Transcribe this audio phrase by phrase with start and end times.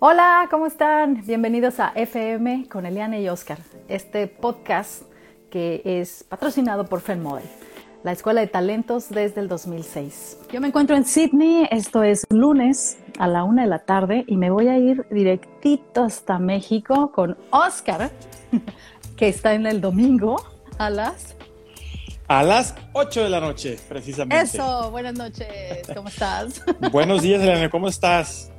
[0.00, 1.24] Hola, ¿cómo están?
[1.26, 5.02] Bienvenidos a FM con Eliane y Oscar, este podcast
[5.50, 7.42] que es patrocinado por FENMODEL,
[8.04, 10.38] la Escuela de Talentos desde el 2006.
[10.52, 14.36] Yo me encuentro en Sydney, esto es lunes a la una de la tarde y
[14.36, 18.12] me voy a ir directito hasta México con Oscar,
[19.16, 20.36] que está en el domingo
[20.78, 21.34] a las...
[22.28, 24.44] A las 8 de la noche, precisamente.
[24.44, 25.48] Eso, buenas noches,
[25.92, 26.62] ¿cómo estás?
[26.92, 28.52] Buenos días, Eliane, ¿cómo estás?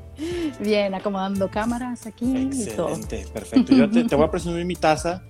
[0.59, 2.99] Bien, acomodando cámaras aquí Excelente, y todo.
[3.33, 3.73] perfecto.
[3.73, 5.23] Yo te, te, voy a presumir mi taza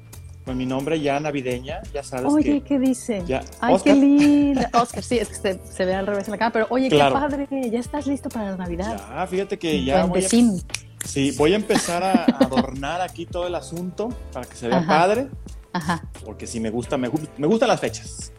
[0.45, 2.61] con mi nombre ya navideña, ya sabes Oye, que...
[2.61, 3.23] ¿qué dice?
[3.27, 3.43] Ya.
[3.59, 3.93] Ay, Oscar.
[3.93, 4.69] qué linda.
[4.81, 7.13] Oscar, sí, es que se, se, ve al revés en la cámara, pero oye, Claro.
[7.15, 8.97] qué padre, ya estás listo para la Navidad.
[8.97, 13.55] Ya, fíjate que ya voy a, sí, voy a empezar a adornar aquí todo el
[13.55, 14.87] asunto para que se vea Ajá.
[14.87, 15.27] padre,
[15.73, 16.03] Ajá.
[16.25, 18.31] porque sí me gusta, me, me gustan las fechas.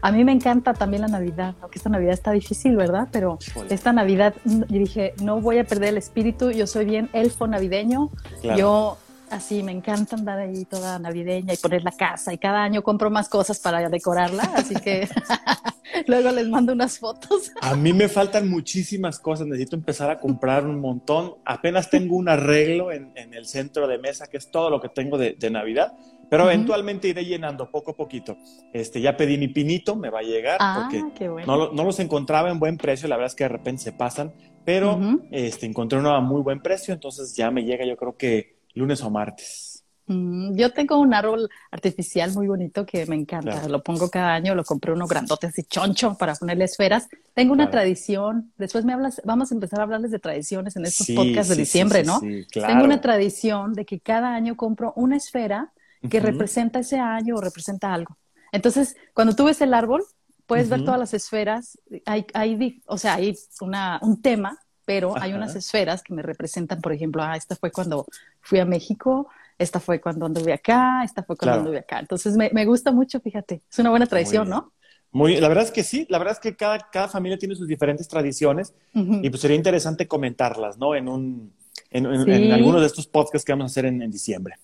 [0.00, 3.08] A mí me encanta también la Navidad, aunque esta Navidad está difícil, ¿verdad?
[3.10, 3.38] Pero
[3.68, 8.10] esta Navidad, mm, dije, no voy a perder el espíritu, yo soy bien elfo navideño,
[8.40, 8.58] Claro.
[8.58, 8.98] yo
[9.30, 13.10] así me encanta andar ahí toda navideña y poner la casa y cada año compro
[13.10, 15.06] más cosas para decorarla, así que
[16.06, 17.50] luego les mando unas fotos.
[17.60, 21.34] A mí me faltan muchísimas cosas, necesito empezar a comprar un montón.
[21.44, 24.88] Apenas tengo un arreglo en, en el centro de mesa, que es todo lo que
[24.88, 25.92] tengo de, de Navidad,
[26.30, 28.36] pero eventualmente iré llenando poco a poquito.
[28.72, 31.46] Este, ya pedí mi pinito, me va a llegar, Ah, porque qué bueno.
[31.56, 34.32] no, no los encontraba en buen precio, la verdad es que de repente se pasan,
[34.64, 34.98] pero
[35.30, 39.02] este, encontré uno a muy buen precio, entonces ya me llega yo creo que lunes
[39.02, 39.84] o martes.
[40.10, 43.52] Mm, Yo tengo un árbol artificial muy bonito que me encanta.
[43.52, 43.68] Claro.
[43.68, 47.08] Lo pongo cada año, lo compré uno grandote así choncho para ponerle esferas.
[47.34, 47.72] Tengo una Claro.
[47.82, 48.52] tradición.
[48.56, 51.54] Después me hablas, vamos a empezar a hablarles de tradiciones en estos Sí, podcasts de
[51.56, 52.20] sí, diciembre, sí, ¿no?
[52.20, 52.72] sí, claro.
[52.72, 55.72] Tengo una tradición de que cada año compro una esfera
[56.10, 58.16] que representa ese año o representa algo.
[58.52, 60.04] Entonces, cuando tú ves el árbol,
[60.46, 61.78] puedes ver todas las esferas.
[62.06, 66.80] Hay, hay, o sea, hay una, un tema, pero hay unas esferas que me representan,
[66.80, 68.06] por ejemplo, ah, esta fue cuando
[68.40, 71.60] fui a México, esta fue cuando anduve acá, esta fue cuando Claro.
[71.60, 71.98] anduve acá.
[71.98, 73.62] Entonces, me, me gusta mucho, fíjate.
[73.70, 74.48] Es una buena tradición.
[74.48, 74.72] ¿no?
[75.10, 77.66] Muy, la verdad es que sí, la verdad es que cada, cada familia tiene sus
[77.66, 80.94] diferentes tradiciones y pues sería interesante comentarlas, ¿no?
[80.94, 81.52] En un,
[81.90, 82.30] en, en- Sí.
[82.32, 84.56] en algunos de estos podcasts que vamos a hacer en, en diciembre.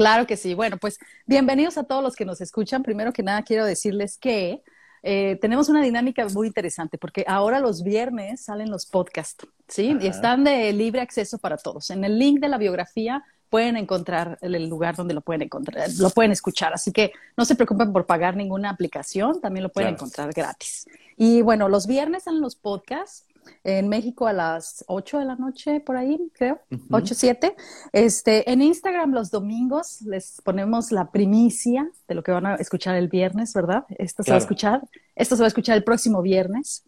[0.00, 0.54] Claro que sí.
[0.54, 2.82] Bueno, pues bienvenidos a todos los que nos escuchan.
[2.82, 4.62] Primero que nada, quiero decirles que
[5.02, 9.94] eh, tenemos una dinámica muy interesante porque ahora los viernes salen los podcasts, ¿sí?
[10.00, 11.90] Y están de libre acceso para todos.
[11.90, 15.90] En el link de la biografía pueden encontrar el, el lugar donde lo pueden encontrar,
[15.98, 16.72] lo pueden escuchar.
[16.72, 19.96] Así que no se preocupen por pagar ninguna aplicación, también lo pueden Claro.
[20.06, 20.86] encontrar gratis.
[21.18, 23.26] Y bueno, los viernes salen los podcasts.
[23.64, 26.84] En México a las 8 de la noche, por ahí, creo, Ujú.
[26.90, 27.54] 8, 7.
[27.92, 32.96] Este, en Instagram los domingos les ponemos la primicia de lo que van a escuchar
[32.96, 33.84] el viernes, ¿verdad?
[33.90, 34.44] Esto se va a Claro.
[34.44, 36.84] escuchar, esto se va a escuchar el próximo viernes,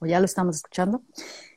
[0.00, 1.02] o ya lo estamos escuchando.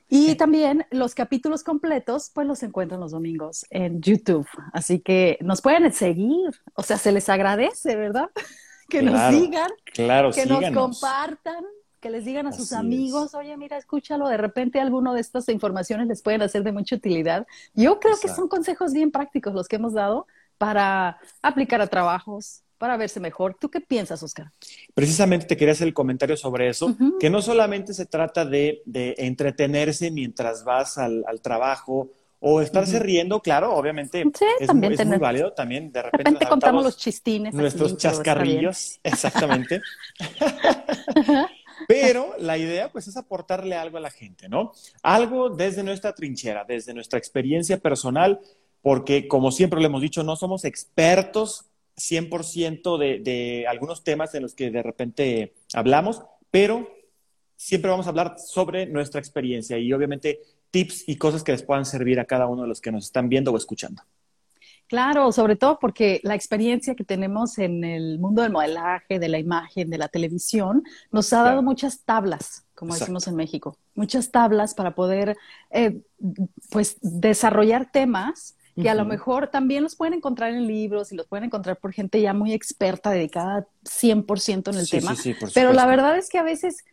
[0.10, 4.48] Y también los capítulos completos, pues los encuentran los domingos en YouTube.
[4.72, 8.30] Así que nos pueden seguir, o sea, se les agradece, ¿verdad?
[8.90, 9.38] Que nos Claro.
[9.38, 10.82] sigan, Claro, que nos síganos.
[11.02, 11.66] compartan,
[12.00, 12.74] que les digan a sus es.
[12.74, 16.96] amigos, oye, mira, escúchalo, de repente alguno de estas informaciones les pueden hacer de mucha
[16.96, 17.48] utilidad.
[17.74, 22.62] Yo creo que son consejos bien prácticos los que hemos dado para aplicar a trabajos,
[22.78, 23.56] para verse mejor.
[23.60, 24.52] ¿Tú qué piensas, Oscar?
[24.94, 29.16] Precisamente te quería hacer el comentario sobre eso, que no solamente se trata de, de
[29.18, 32.10] entretenerse mientras vas al, al trabajo
[32.40, 35.92] o estarse riendo, claro, obviamente Sí, es, también muy, es muy tener- válido también.
[35.92, 37.52] De De repente, nos contamos los chistines.
[37.54, 39.82] nuestros chascarrillos, exactamente.
[41.88, 44.72] Pero la idea, pues, es aportarle algo a la gente, ¿no?
[45.04, 48.40] Algo desde nuestra trinchera, desde nuestra experiencia personal,
[48.82, 51.66] porque, como siempre lo hemos dicho, no somos expertos
[51.98, 56.22] 100% de, de algunos temas en los que de repente hablamos,
[56.52, 56.88] pero
[57.56, 60.40] siempre vamos a hablar sobre nuestra experiencia y, obviamente,
[60.72, 63.30] tips y cosas que les puedan servir a cada uno de los que nos están
[63.30, 64.04] viendo o escuchando.
[64.88, 69.38] Claro, sobre todo porque la experiencia que tenemos en el mundo del modelaje, de la
[69.38, 71.62] imagen, de la televisión, nos ha dado Claro.
[71.64, 73.06] muchas tablas, como Exacto.
[73.06, 75.36] decimos en México, muchas tablas para poder,
[75.72, 76.02] eh,
[76.72, 81.26] pues, desarrollar temas que a lo mejor también los pueden encontrar en libros y los
[81.28, 85.16] pueden encontrar por gente ya muy experta, dedicada 100% en el Sí, tema.
[85.16, 86.86] sí, sí, por Pero la verdad es que a veces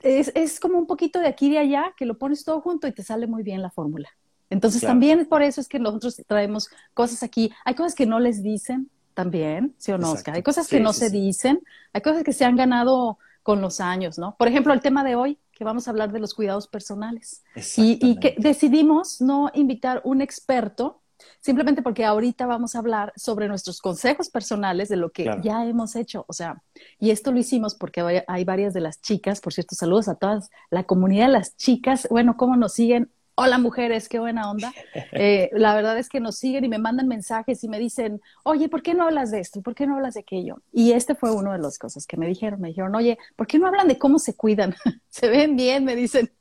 [0.00, 2.86] es, es como un poquito de aquí y de allá, que lo pones todo junto
[2.88, 4.08] y te sale muy bien la fórmula.
[4.50, 4.92] Entonces Claro.
[4.92, 7.52] también por eso es que nosotros traemos cosas aquí.
[7.64, 10.10] Hay cosas que no les dicen también, ¿sí o no.
[10.12, 10.34] Oscar?
[10.34, 11.20] Hay cosas que Sí, no sí, se sí.
[11.20, 11.60] dicen,
[11.92, 14.36] hay cosas que se han ganado con los años, ¿no?
[14.38, 17.42] Por ejemplo, el tema de hoy, que vamos a hablar de los cuidados personales.
[17.76, 21.00] Y, y que decidimos no invitar un experto
[21.40, 25.42] simplemente porque ahorita vamos a hablar sobre nuestros consejos personales de lo que Claro.
[25.42, 26.24] ya hemos hecho.
[26.28, 26.62] O sea,
[26.98, 30.16] y esto lo hicimos porque hay- hay varias de las chicas, por cierto, saludos a
[30.16, 34.72] todas la comunidad de las chicas, bueno, cómo nos siguen Hola mujeres, qué buena onda.
[35.12, 38.68] Eh, la verdad es que nos siguen y me mandan mensajes y me dicen, oye,
[38.68, 39.60] ¿por qué no hablas de esto?
[39.60, 40.62] ¿Por qué no hablas de aquello?
[40.72, 42.60] Y este fue uno de las cosas que me dijeron.
[42.60, 44.74] Me dijeron, oye, ¿por qué no hablan de cómo se cuidan?
[45.08, 46.32] se ven bien, me dicen.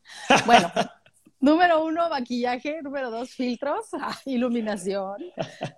[0.46, 0.72] Bueno,
[1.44, 2.82] Número uno, maquillaje.
[2.82, 5.18] Número dos, filtros, ah, iluminación.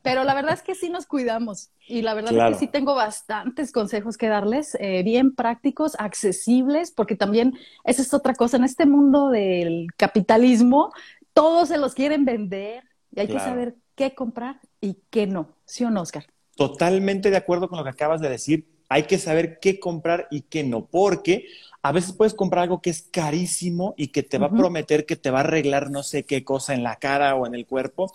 [0.03, 1.71] Pero la verdad es que sí nos cuidamos.
[1.88, 6.91] Y la verdad es que sí tengo bastantes consejos que darles, eh, bien prácticos, accesibles,
[6.91, 8.57] porque también esa es otra cosa.
[8.57, 10.94] En este mundo del capitalismo,
[11.33, 12.83] todos se los quieren vender
[13.15, 15.50] y hay que saber qué comprar y qué no.
[15.65, 16.27] ¿Sí o no, Oscar?
[16.56, 18.68] Totalmente de acuerdo con lo que acabas de decir.
[18.88, 21.47] Hay que saber qué comprar y qué no, porque
[21.85, 25.15] a veces puedes comprar algo que es carísimo y que te va a prometer que
[25.15, 28.11] te va a arreglar no sé qué cosa en la cara o en el cuerpo,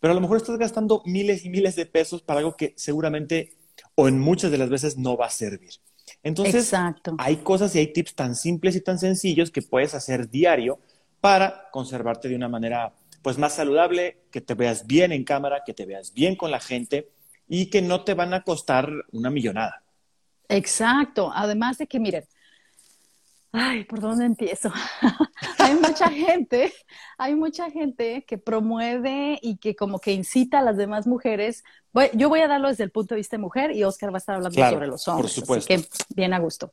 [0.00, 3.52] pero a lo mejor estás gastando miles y miles de pesos para algo que seguramente
[3.94, 5.74] o en muchas de las veces no va a servir.
[6.24, 6.74] Entonces,
[7.18, 10.80] hay cosas y hay tips tan simples y tan sencillos que puedes hacer diario
[11.20, 15.72] para conservarte de una manera pues más saludable, que te veas bien en cámara, que
[15.72, 17.12] te veas bien con la gente
[17.46, 19.84] y que no te van a costar una millonada.
[20.48, 21.30] Exacto.
[21.32, 22.24] Además de que, miren,
[23.56, 24.72] Ay, ¿por dónde empiezo?
[25.60, 26.72] hay mucha gente,
[27.16, 31.62] hay mucha gente que promueve y que como que incita a las demás mujeres.
[32.14, 34.18] yo voy a darlo desde el punto de vista de mujer y Oscar va a
[34.18, 35.34] estar hablando sobre los hombres.
[35.34, 35.72] Por supuesto.
[35.72, 36.72] Así que bien a gusto.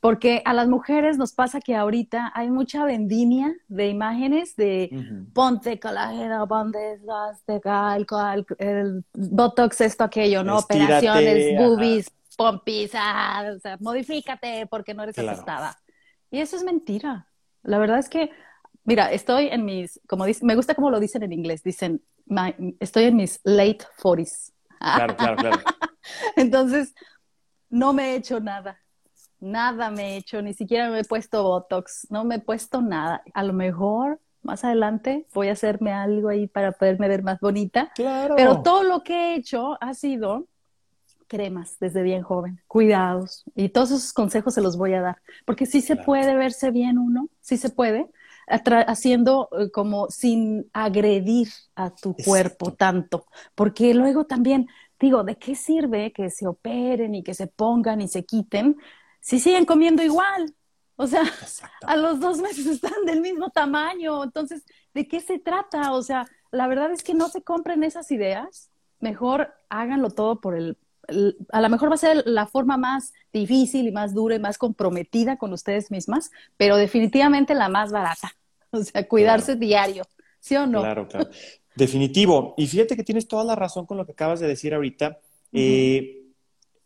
[0.00, 4.88] Porque a las mujeres nos pasa que ahorita hay mucha vendimia de imágenes de
[5.34, 10.60] ponte colágeno, ponte el, el, botox, esto, aquello, ¿no?
[10.60, 15.78] Operaciones, boobies, pompis, ah, o sea, modifícate porque no eres ajustada.
[16.32, 17.28] Y eso es mentira.
[17.62, 18.30] La verdad es que,
[18.84, 22.02] mira, estoy en mis, como dice, me gusta como lo dicen en inglés, dicen,
[22.80, 24.52] estoy en mis late 40s.
[24.80, 25.58] Claro, claro, claro.
[26.36, 26.94] Entonces,
[27.68, 28.80] no me he hecho nada.
[29.40, 33.22] Nada me he hecho, ni siquiera me he puesto Botox, no me he puesto nada.
[33.34, 37.92] A lo mejor más adelante voy a hacerme algo ahí para poderme ver más bonita.
[37.94, 38.36] Claro.
[38.36, 40.46] Pero todo lo que he hecho ha sido
[41.32, 45.64] cremas desde bien joven, cuidados, y todos esos consejos se los voy a dar, porque
[45.64, 48.10] sí se puede verse bien uno, sí se puede,
[48.86, 53.24] haciendo eh, como sin agredir a tu cuerpo tanto,
[53.54, 54.68] porque luego también
[55.00, 58.76] digo, ¿de qué sirve que se operen y que se pongan y se quiten
[59.22, 60.54] si siguen comiendo igual?
[60.96, 61.22] O sea,
[61.86, 65.92] a los dos meses están del mismo tamaño, entonces, ¿de qué se trata?
[65.92, 68.70] O sea, la verdad es que no se compren esas ideas,
[69.00, 70.76] mejor háganlo todo por el,
[71.50, 74.58] a lo mejor va a ser la forma más difícil y más dura y más
[74.58, 78.34] comprometida con ustedes mismas, pero definitivamente la más barata.
[78.74, 80.02] O sea, cuidarse diario,
[80.40, 80.80] ¿sí o no?
[80.80, 81.28] Claro, claro.
[81.74, 82.54] Definitivo.
[82.56, 85.18] Y fíjate que tienes toda la razón con lo que acabas de decir ahorita.
[85.52, 86.22] Eh,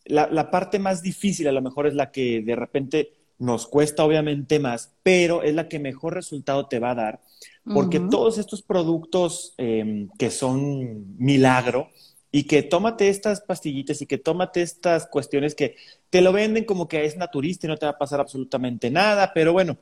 [0.07, 4.59] la, parte más difícil a lo mejor es la que de repente nos cuesta obviamente
[4.59, 7.21] más, pero es la que mejor resultado te va a dar,
[7.65, 11.91] porque todos estos productos em, que son milagro,
[12.37, 15.75] y que tómate estas pastillitas y que tómate estas cuestiones que
[16.11, 19.33] te lo venden como que es naturista y no te va a pasar absolutamente nada,
[19.33, 19.79] pero bueno,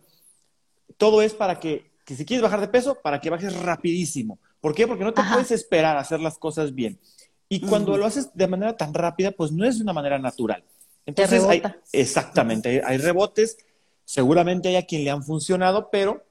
[0.96, 4.38] todo es para que, que si quieres bajar de peso, para que bajes rapidísimo.
[4.60, 4.86] ¿Por qué?
[4.86, 7.00] Porque no te puedes esperar a hacer las cosas bien.
[7.48, 10.62] Y cuando lo haces de manera tan rápida, pues no es de una manera natural.
[11.06, 11.60] Entonces, hay,
[11.90, 13.58] exactamente, hay rebotes,
[14.04, 16.24] seguramente hay a quien le han funcionado, pero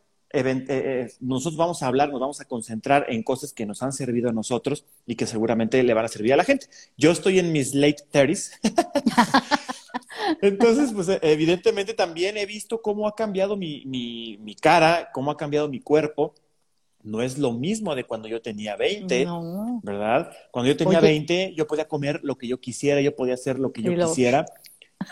[1.20, 4.34] nosotros vamos a hablar, nos vamos a concentrar en cosas que nos han servido a
[4.34, 6.68] nosotros y que seguramente le van a servir a la gente.
[6.98, 8.52] Yo estoy en mis late 30s.
[10.42, 15.38] Entonces, pues eh, evidentemente también he visto cómo ha cambiado mi, mi, cara, cómo ha
[15.38, 16.34] cambiado mi cuerpo.
[17.04, 19.28] No es lo mismo de cuando yo tenía 20,
[19.84, 20.32] ¿verdad?
[20.52, 23.74] Cuando yo tenía 20, yo podía comer lo que yo quisiera, yo podía hacer lo
[23.74, 24.46] que yo quisiera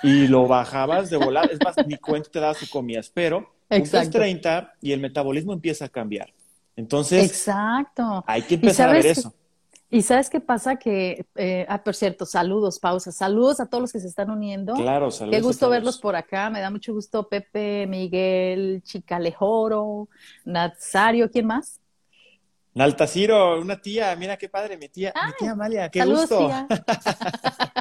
[0.02, 1.52] y lo bajabas de volar.
[1.52, 4.20] Es más, ni cuenta te das si comías, pero Exacto.
[4.20, 6.34] 30 y el metabolismo empieza a cambiar.
[6.76, 8.24] Entonces, Exacto.
[8.28, 9.34] hay que empezar a ver eso.
[9.94, 13.92] Y sabes qué pasa que, eh, ah, por cierto, saludos, pausa, saludos a todos los
[13.92, 14.74] que se están uniendo.
[14.74, 15.38] Claro, saludos.
[15.38, 20.08] Qué gusto verlos por acá, me da mucho gusto Pepe, Miguel, Chicalejoro,
[20.46, 21.82] Nazario, ¿quién más?
[22.74, 26.48] Naltaciro, una tía, mira qué padre, mi tía, mi tía Amalia, qué saludos, gusto.
[26.48, 26.68] Tía.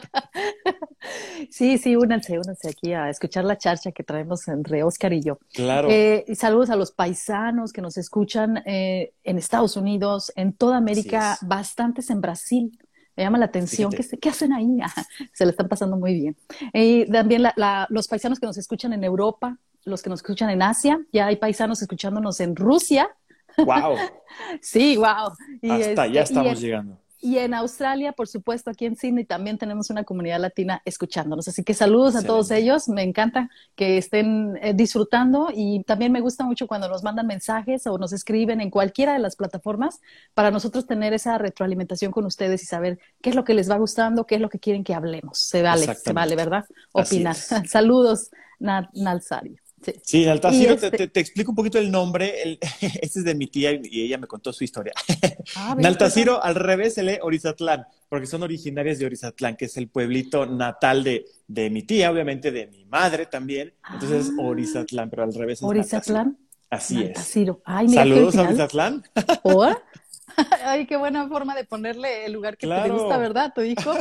[1.51, 5.39] Sí, sí, únanse, únanse aquí a escuchar la charcha que traemos entre Oscar y yo.
[5.53, 5.89] Claro.
[5.91, 10.77] Eh, y saludos a los paisanos que nos escuchan eh, en Estados Unidos, en toda
[10.77, 12.79] América, bastantes en Brasil.
[13.17, 13.91] Me llama la atención.
[13.91, 14.67] ¿Qué, ¿Qué, hacen ahí?
[15.33, 16.37] se le están pasando muy bien.
[16.73, 17.43] Y también
[17.89, 21.37] los paisanos que nos escuchan en Europa, los que nos escuchan en Asia, ya hay
[21.37, 23.09] paisanos escuchándonos en Rusia.
[23.57, 23.97] ¡Wow!
[24.61, 25.33] sí, wow.
[25.71, 29.91] Hasta allá este, estamos llegando Y en Australia, por supuesto, aquí en Sydney también tenemos
[29.91, 31.47] una comunidad latina escuchándonos.
[31.49, 32.89] Así que saludos a todos ellos.
[32.89, 37.87] Me encanta que estén eh, disfrutando y también me gusta mucho cuando nos mandan mensajes
[37.87, 40.01] o nos escriben en cualquiera de las plataformas
[40.33, 43.77] para nosotros tener esa retroalimentación con ustedes y saber qué es lo que les va
[43.77, 45.39] gustando, qué es lo que quieren que hablemos.
[45.39, 46.65] Se vale, se vale, ¿verdad?
[46.93, 47.37] Opinar.
[47.69, 49.61] saludos, Nalsario.
[49.83, 50.25] Sí, sí
[50.67, 52.43] este te, explico un poquito el nombre.
[52.43, 54.93] El, este es de mi tía y ella me contó su historia.
[55.57, 59.89] Ah, Naltasiro, al revés, se lee Orizatlán, porque son originarias de Orizatlán, que es el
[59.89, 63.73] pueblito natal de, de mi tía, obviamente de mi madre también.
[63.93, 64.43] Entonces es ah.
[64.43, 66.39] Orizatlán, pero al revés es Orizatlán.
[66.69, 67.19] Así es.
[67.93, 69.03] Saludos a Orizatlán.
[70.65, 73.53] Ay, qué buena forma de ponerle el lugar que te gusta, ¿verdad?
[73.55, 73.93] Tu hijo.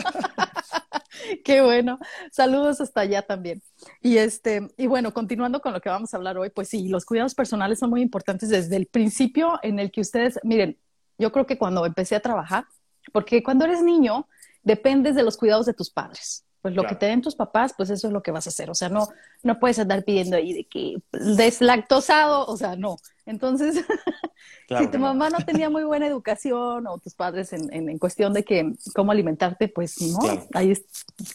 [1.43, 1.99] Qué bueno.
[2.31, 3.61] Saludos hasta allá también.
[4.01, 7.05] Y este, y bueno, continuando con lo que vamos a hablar hoy, pues sí, los
[7.05, 10.77] cuidados personales son muy importantes desde el principio en el que ustedes, miren,
[11.17, 12.65] yo creo que cuando empecé a trabajar,
[13.11, 14.27] porque cuando eres niño,
[14.63, 16.45] dependes de los cuidados de tus padres.
[16.61, 18.69] Pues lo que te den tus papás, pues eso es lo que vas a hacer.
[18.69, 19.07] O sea, no,
[19.43, 22.97] no puedes andar pidiendo ahí de que deslactosado, o sea, no.
[23.25, 23.85] Entonces,
[24.77, 28.43] si tu mamá no tenía muy buena educación o tus padres en, en, cuestión de
[28.43, 30.19] que cómo alimentarte, pues no,
[30.53, 30.73] ahí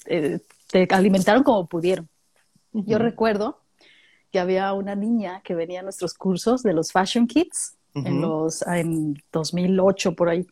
[0.06, 0.40] eh,
[0.70, 2.08] te alimentaron como pudieron.
[2.72, 3.60] Yo recuerdo
[4.30, 8.66] que había una niña que venía a nuestros cursos de los Fashion Kids en los
[8.66, 10.44] en 2008 por ahí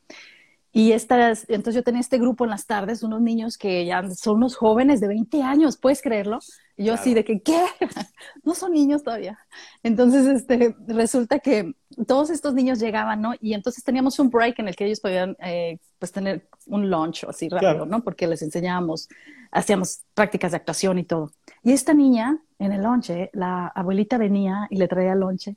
[0.74, 4.36] y estas, entonces yo tenía este grupo en las tardes, unos niños que ya son
[4.36, 6.38] unos jóvenes de 20 años, ¿puedes creerlo?
[6.78, 7.62] Y yo así de que, ¿qué?
[8.42, 9.38] no son niños todavía.
[9.82, 11.74] Entonces, este, resulta que
[12.06, 13.34] todos estos niños llegaban, ¿no?
[13.38, 17.24] Y entonces teníamos un break en el que ellos podían, eh, pues, tener un lunch
[17.24, 18.02] o así rápido, ¿no?
[18.02, 19.10] Porque les enseñábamos,
[19.50, 21.32] hacíamos prácticas de actuación y todo.
[21.62, 25.56] Y esta niña, en el lonche, la abuelita venía y le traía lonche.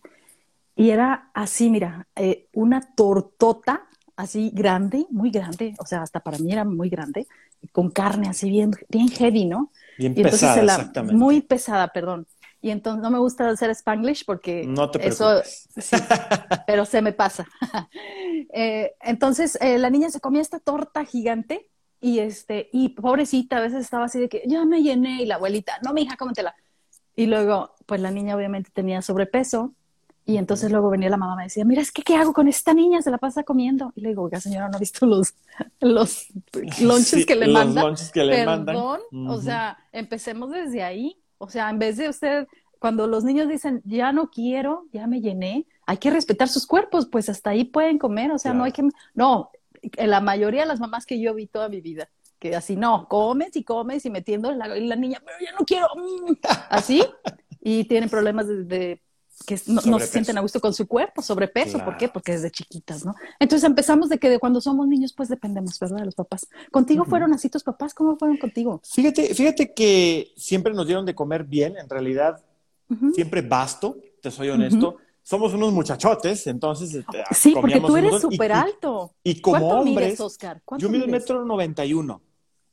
[0.75, 6.38] Y era así, mira, eh, una tortota así grande, muy grande, o sea, hasta para
[6.38, 7.27] mí era muy grande,
[7.72, 9.72] con carne así bien, bien heavy, ¿no?
[9.98, 11.15] Bien pesada, exactamente.
[11.15, 12.27] Muy pesada, perdón.
[12.62, 15.95] Y entonces no me gusta hacer spanglish porque no te eso, sí,
[16.67, 17.48] pero se me pasa.
[18.57, 21.69] Eh, entonces eh, la niña se comía esta torta gigante
[22.00, 25.36] y este y pobrecita a veces estaba así de que ya me llené y la
[25.36, 26.55] abuelita, no mi hija, cómetela.
[27.15, 29.74] Y luego pues la niña obviamente tenía sobrepeso
[30.27, 32.48] y entonces luego venía la mamá y me decía, mira, es que ¿qué hago con
[32.48, 33.01] esta niña?
[33.03, 33.94] Se la pasa comiendo.
[33.96, 35.36] Y le digo, oiga, señora, ¿no ha visto los,
[35.79, 36.27] los
[36.82, 37.91] lunches que le mandan?
[37.91, 38.75] Los que le mandan.
[38.75, 41.17] o sea, empecemos desde ahí.
[41.38, 42.48] O sea, en vez de usted,
[42.79, 47.05] cuando los niños dicen, ya no quiero, ya me llené, hay que respetar sus cuerpos,
[47.05, 48.32] pues hasta ahí pueden comer.
[48.32, 48.82] O sea, no hay que,
[49.13, 49.51] no,
[49.96, 53.55] la mayoría de las mamás que yo vi toda mi vida, que así, no, comes
[53.55, 56.34] y comes y metiendo la, la niña, pero ya no quiero, mm",
[56.70, 57.03] así,
[57.62, 59.04] y tienen problemas de
[59.46, 61.84] que no, se sienten a gusto con su cuerpo, sobrepeso.
[61.84, 62.08] ¿Por qué?
[62.08, 63.15] Porque desde chiquitas, ¿no?
[63.39, 66.00] Entonces empezamos de que de cuando somos niños, pues dependemos, ¿verdad?
[66.00, 66.48] De los papás.
[66.72, 67.94] ¿Contigo fueron así tus papás?
[67.94, 68.82] ¿Cómo fueron contigo?
[68.84, 72.44] Fíjate, fíjate que siempre nos dieron de comer bien, en realidad,
[73.13, 74.98] siempre basto, te soy honesto.
[75.22, 76.94] Somos unos muchachotes, entonces.
[76.94, 79.12] Este, sí, porque tú eres súper alto.
[79.24, 80.20] Y, como hombres.
[80.20, 80.62] Oscar?
[80.77, 82.22] Yo mido un metro noventa y uno.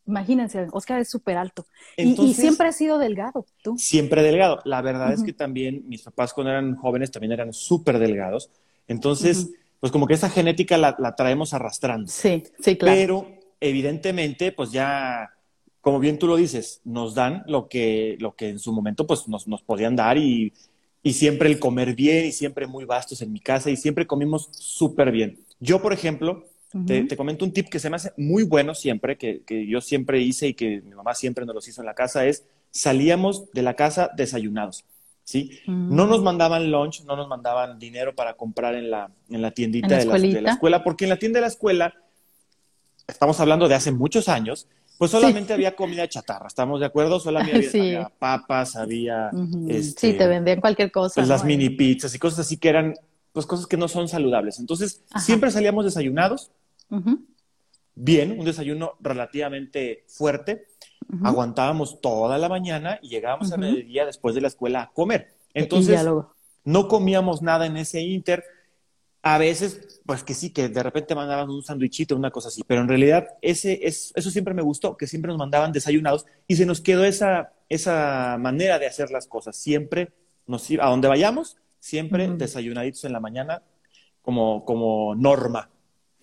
[0.07, 1.65] Imagínense, Oscar es súper alto.
[1.97, 3.79] y, siempre ha sido delgado, tú.
[3.79, 4.59] Siempre delgado.
[4.65, 8.51] La verdad es que también mis papás cuando eran jóvenes también eran súper delgados.
[8.89, 12.11] Entonces, pues como que esa genética la, traemos arrastrando.
[12.11, 12.97] Sí, sí, claro.
[12.97, 13.29] Pero
[13.61, 15.31] evidentemente, pues ya,
[15.81, 19.29] como bien tú lo dices, nos dan lo que, lo que en su momento pues
[19.29, 20.53] nos, nos podían dar y,
[21.03, 24.49] y siempre el comer bien y siempre muy vastos en mi casa y siempre comimos
[24.53, 25.39] súper bien.
[25.61, 26.45] Yo, por ejemplo,
[26.87, 30.49] te, comento un tip que se me hace muy bueno siempre, que, yo siempre hice
[30.49, 33.75] y que mi mamá siempre nos los hizo en la casa, es salíamos de la
[33.75, 34.85] casa desayunados.
[35.25, 35.61] ¿sí?
[35.67, 35.95] Mm.
[35.95, 39.97] No nos mandaban lunch, no nos mandaban dinero para comprar en la, en la tiendita
[39.99, 40.05] de,
[40.41, 41.95] la, escuela, porque en la tienda de la escuela,
[43.07, 44.67] estamos hablando de hace muchos años,
[44.99, 47.19] pues solamente había comida chatarra, ¿estamos de acuerdo?
[47.19, 49.31] Solamente había, papas, había...
[49.69, 51.15] Este, sí, te vendían cualquier cosa.
[51.17, 52.95] Pues las mini pizzas y cosas así que eran
[53.33, 54.59] pues cosas que no son saludables.
[54.59, 56.51] Entonces, siempre salíamos desayunados,
[57.95, 60.67] bien, un desayuno relativamente fuerte,
[61.23, 65.35] aguantábamos toda la mañana y llegábamos a mediodía después de la escuela a comer.
[65.55, 66.01] Entonces,
[66.65, 68.45] no comíamos nada en ese inter.
[69.25, 72.81] A veces, pues que sí, que de repente mandaban un sandwichito, una cosa así, pero
[72.81, 76.67] en realidad ese, es, eso siempre me gustó, que siempre nos mandaban desayunados y se
[76.67, 79.57] nos quedó esa, esa manera de hacer las cosas.
[79.57, 80.13] Siempre
[80.47, 83.63] nos a donde vayamos, siempre desayunaditos en la mañana
[84.23, 85.71] como, como norma.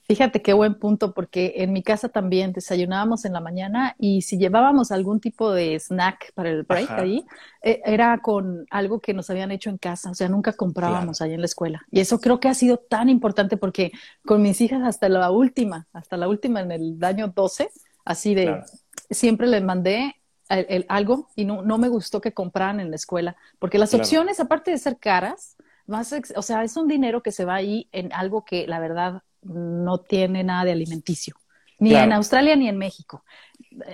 [0.10, 4.40] Fíjate qué buen punto, porque en mi casa también desayunábamos en la mañana y si
[4.40, 7.28] llevábamos algún tipo de snack para el break ahí,
[7.62, 11.34] eh, era con algo que nos habían hecho en casa, o sea, nunca comprábamos ahí
[11.34, 11.86] en la escuela.
[11.92, 13.92] Y eso creo que ha sido tan importante porque
[14.26, 17.70] con mis hijas hasta la última, hasta la última en el año 12,
[18.04, 18.64] así de,
[19.12, 20.16] siempre les mandé
[20.50, 24.40] el, algo y no, no me gustó que compraran en la escuela, porque las opciones,
[24.40, 28.12] aparte de ser caras, más, o sea, es un dinero que se va ahí en
[28.12, 31.36] algo que la verdad no tiene nada de alimenticio,
[31.80, 33.24] ni en Australia ni en México.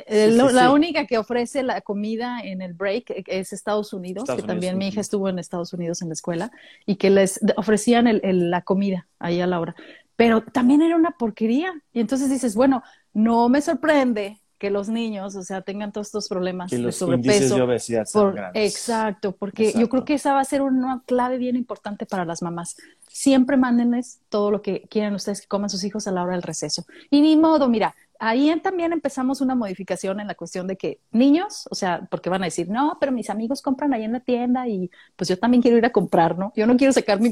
[0.08, 4.78] Eh, la única que ofrece la comida en el break es Estados Unidos, que también
[4.78, 6.52] mi hija estuvo en Estados Unidos en la escuela
[6.86, 9.76] y que les ofrecían la comida ahí a la hora.
[10.16, 11.74] Pero también era una porquería.
[11.92, 12.84] Y entonces dices, bueno,
[13.14, 17.56] no me sorprende que los niños, o sea, tengan todos estos problemas de sobrepeso.
[17.56, 18.06] de obesidad
[18.54, 22.42] Exacto, porque yo creo que esa va a ser una clave bien importante para las
[22.42, 22.78] mamás.
[23.08, 26.44] Siempre mándenles todo lo que quieran ustedes que coman sus hijos a la hora del
[26.44, 26.86] receso.
[27.10, 31.68] Y ni modo, mira, ahí también empezamos una modificación en la cuestión de que niños,
[31.70, 34.68] o sea, porque van a decir, no, pero mis amigos compran ahí en la tienda
[34.68, 36.54] y pues yo también quiero ir a comprar, ¿no?
[36.56, 37.32] Yo no quiero sacar mi,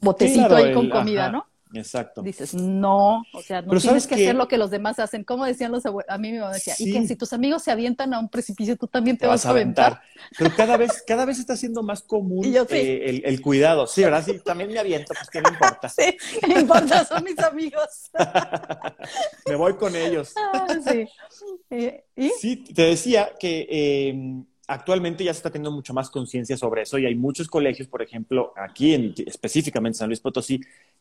[0.00, 1.46] botecito ahí con comida, ¿no?
[1.74, 2.22] Exacto.
[2.22, 5.24] Dices, no, o sea, no tienes que, hacer lo que los demás hacen.
[5.24, 7.70] Como decían los abuelos, a mí mi mamá decía, y que si tus amigos se
[7.70, 10.00] avientan a un precipicio, tú también te, vas, a aventar.
[10.36, 13.86] Pero cada vez, cada vez está siendo más común eh, el, cuidado.
[13.86, 14.24] Sí, ¿verdad?
[14.24, 15.88] Sí, también me aviento, pues qué me importa.
[16.00, 18.10] Sí, me importa, son mis amigos.
[19.46, 20.32] me voy con ellos.
[20.36, 21.06] Ah, sí.
[21.70, 22.04] Eh,
[22.38, 26.96] sí, te decía que eh, actualmente ya se está teniendo mucho más conciencia sobre eso
[26.98, 30.60] y hay muchos colegios, por ejemplo, aquí en, específicamente en San Luis Potosí,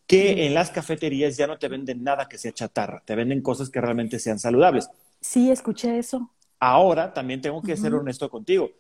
[0.10, 3.70] que en las cafeterías ya no te venden nada que sea chatarra, te venden cosas
[3.70, 4.89] que realmente sean saludables.
[5.22, 6.32] Sí, escuché eso.
[6.60, 8.72] Ahora también tengo que ser honesto contigo.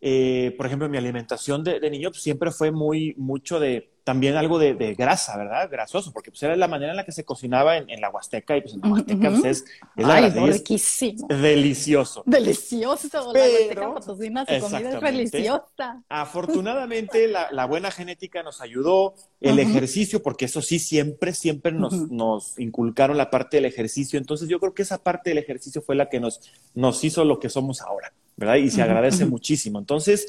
[0.00, 4.58] Eh, por ejemplo, mi alimentación de, niño pues, siempre fue muy mucho de también algo
[4.58, 5.68] de, grasa, ¿verdad?
[5.70, 8.62] Grasoso, porque pues era la manera en la que se cocinaba en, la Huasteca y
[8.62, 9.64] pues en la Huasteca pues, es,
[9.96, 11.26] es Ay, riquísimo.
[11.28, 12.22] delicioso.
[12.24, 16.02] Delicioso, la Huasteca Potosina, su comida es deliciosa.
[16.08, 22.58] Afortunadamente la, buena genética nos ayudó, el ejercicio, porque eso sí siempre, siempre nos, nos
[22.58, 26.08] inculcaron la parte del ejercicio, entonces yo creo que esa parte del ejercicio fue la
[26.08, 26.40] que nos,
[26.74, 28.14] nos hizo lo que somos ahora.
[28.38, 28.54] ¿Verdad?
[28.54, 29.80] Y se agradece muchísimo.
[29.80, 30.28] Entonces,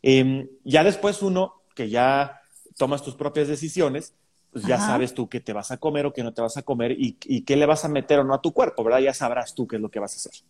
[0.00, 2.40] em, ya después uno que ya
[2.76, 4.14] tomas tus propias decisiones,
[4.52, 6.62] pues ya sabes tú qué te vas a comer o qué no te vas a
[6.62, 7.12] comer y,
[7.42, 9.00] qué le vas a meter o no a tu cuerpo, ¿verdad?
[9.00, 10.44] Ya sabrás tú qué es lo que vas a hacer.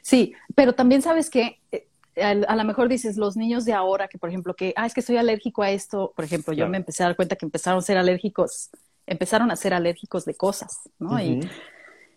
[0.00, 1.88] Sí, pero también sabes que eh,
[2.22, 5.02] a, lo mejor dices, los niños de ahora, que por ejemplo, que, ah, es que
[5.02, 7.82] soy alérgico a esto, por ejemplo, yo me empecé a dar cuenta que empezaron a
[7.82, 8.70] ser alérgicos,
[9.06, 11.20] empezaron a ser alérgicos de cosas, ¿no?
[11.20, 11.40] y,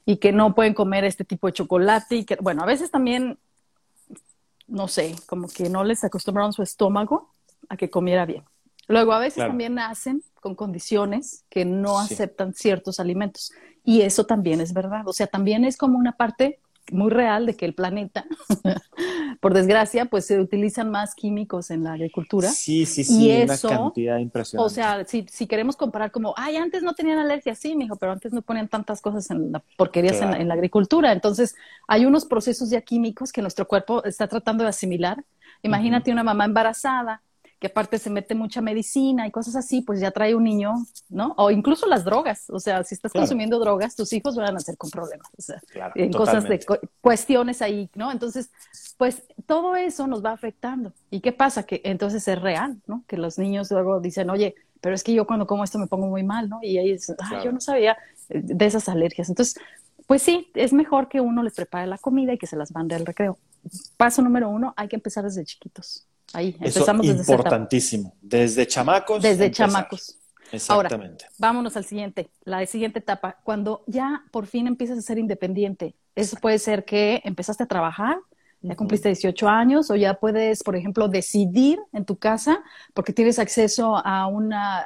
[0.06, 3.38] y que no pueden comer este tipo de chocolate y que, bueno, a veces también,
[4.68, 7.30] no sé, como que no les acostumbraron su estómago
[7.70, 8.44] a que comiera bien.
[8.88, 13.54] Luego, a veces también nacen con condiciones que no aceptan ciertos alimentos.
[13.84, 15.08] Y eso también es verdad.
[15.08, 16.60] O sea, también es como una parte
[16.92, 18.26] muy real de que el planeta,
[19.40, 22.50] por desgracia, pues se utilizan más químicos en la agricultura.
[22.50, 24.66] Sí, sí, sí, y una cantidad impresionante.
[24.66, 28.12] O sea, si, si, queremos comparar como, ay, antes no tenían alergia, sí, mijo, pero
[28.12, 31.12] antes no ponían tantas cosas en la porquerías en, la agricultura.
[31.12, 31.56] Entonces,
[31.88, 35.24] hay unos procesos ya químicos que nuestro cuerpo está tratando de asimilar.
[35.64, 37.22] Imagínate una mamá embarazada
[37.62, 40.74] que aparte se mete mucha medicina y cosas así, pues ya trae un niño,
[41.10, 41.36] ¿no?
[41.38, 44.78] O incluso las drogas, o sea, si estás consumiendo drogas, tus hijos van a nacer
[44.78, 45.62] con problemas, o sea,
[45.94, 46.60] en cosas de
[47.02, 48.12] cuestiones ahí, ¿no?
[48.12, 48.50] Entonces,
[48.98, 50.92] pues todo eso nos va afectando.
[51.12, 51.62] ¿Y qué pasa?
[51.62, 53.04] Que entonces es real, ¿no?
[53.08, 56.08] Que los niños luego dicen, oye, pero es que yo cuando como esto me pongo
[56.08, 56.62] muy mal, ¿no?
[56.64, 57.96] Y ahí es, ay, yo no sabía
[58.30, 59.30] de esas alergias.
[59.30, 59.62] Entonces,
[60.08, 62.96] pues sí, es mejor que uno les prepare la comida y que se las mande
[62.96, 63.38] al recreo.
[63.98, 66.08] Paso número uno, hay que empezar desde chiquitos.
[66.34, 68.16] Ahí, empezamos Eso desde importantísimo.
[68.22, 69.22] Desde chamacos.
[69.22, 70.18] Desde chamacos.
[70.52, 71.26] Exactamente.
[71.26, 73.38] Ahora, vámonos al siguiente, la siguiente etapa.
[73.44, 78.18] Cuando ya por fin empiezas a ser independiente, eso puede ser que empezaste a trabajar,
[78.64, 82.62] ya cumpliste 18 años o ya puedes, por ejemplo, decidir en tu casa
[82.94, 84.86] porque tienes acceso a, una,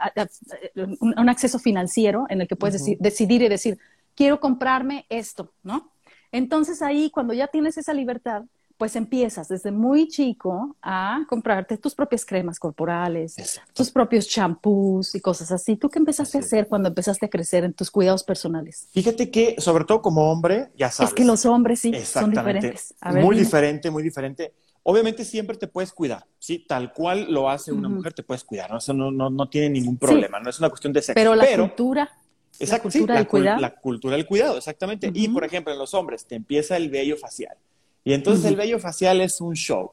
[1.01, 3.77] un, acceso financiero en el que puedes decidir y decir,
[4.15, 5.91] quiero comprarme esto, ¿no?
[6.31, 8.43] Entonces ahí, cuando ya tienes esa libertad,
[8.77, 13.35] pues empiezas desde muy chico a comprarte tus propias cremas corporales,
[13.73, 15.77] tus propios champús y cosas así.
[15.77, 18.87] ¿Tú qué empezaste a hacer cuando empezaste a crecer en tus cuidados personales?
[18.91, 21.11] Fíjate que, sobre todo como hombre, ya sabes.
[21.11, 22.93] Es que los hombres sí son diferentes.
[23.13, 24.53] muy diferente, muy diferente.
[24.83, 26.65] Obviamente siempre te puedes cuidar, ¿sí?
[26.67, 28.77] Tal cual lo hace una mujer, te puedes cuidar, ¿no?
[28.77, 31.15] Eso no, no, tiene ningún problema, no es una cuestión de sexo.
[31.15, 32.11] Pero la cultura...
[32.59, 33.61] la cultura del cuidado.
[33.61, 35.09] La cultura del cuidado, exactamente.
[35.13, 37.57] Y, por ejemplo, en los hombres te empieza el vello facial.
[38.05, 39.91] Y entonces el vello facial es un show.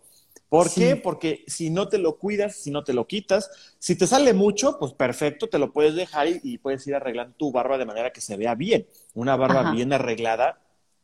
[0.50, 0.96] ¿Por qué?
[0.96, 4.78] Porque si no te lo cuidas, si no te lo quitas, si te sale mucho,
[4.78, 8.20] pues perfecto, te lo puedes dejar y, puedes ir arreglando tu barba de manera que
[8.20, 8.86] se vea bien.
[9.14, 10.60] Una barba bien arreglada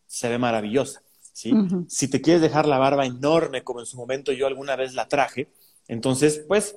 [0.07, 1.55] se ve maravillosa, ¿sí?
[1.89, 5.09] Si te quieres dejar la barba enorme, como en su momento yo alguna vez la
[5.09, 5.49] traje,
[5.89, 6.77] entonces, pues,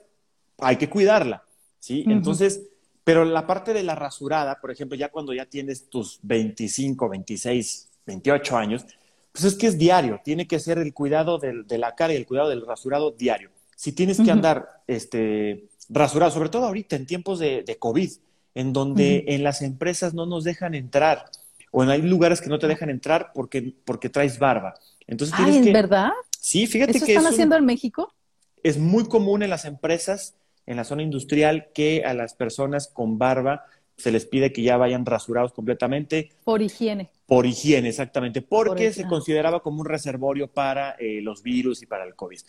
[0.60, 1.44] hay que cuidarla,
[1.78, 2.06] ¿sí?
[2.08, 2.62] Entonces,
[3.04, 7.90] pero la parte de la rasurada, por ejemplo, ya cuando ya tienes tus 25, 26,
[8.06, 8.86] 28 años,
[9.32, 12.26] pues es que es diario, tiene que ser el cuidado de la cara y el
[12.26, 13.50] cuidado del rasurado diario.
[13.76, 18.12] Si tienes que andar este, rasurado, sobre todo ahorita en tiempos de, COVID,
[18.54, 21.26] en donde en las empresas no nos dejan entrar,
[21.72, 24.76] o en hay lugares que no te dejan entrar porque, porque traes barba.
[25.08, 26.12] Entonces tienes ¿en verdad?
[26.40, 28.14] Sí, fíjate ¿Eso que están haciendo en México?
[28.62, 33.18] Es muy común en las empresas, en la zona industrial, que a las personas con
[33.18, 33.66] barba
[34.02, 36.32] se les pide que ya vayan rasurados completamente.
[36.44, 37.10] Por higiene.
[37.26, 42.04] Por higiene, exactamente, porque se consideraba como un reservorio para eh, los virus y para
[42.04, 42.40] el COVID.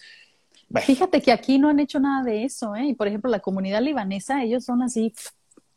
[0.81, 2.87] Fíjate que aquí no han hecho nada de eso, ¿eh?
[2.87, 5.13] Y por ejemplo, la comunidad libanesa, ellos son así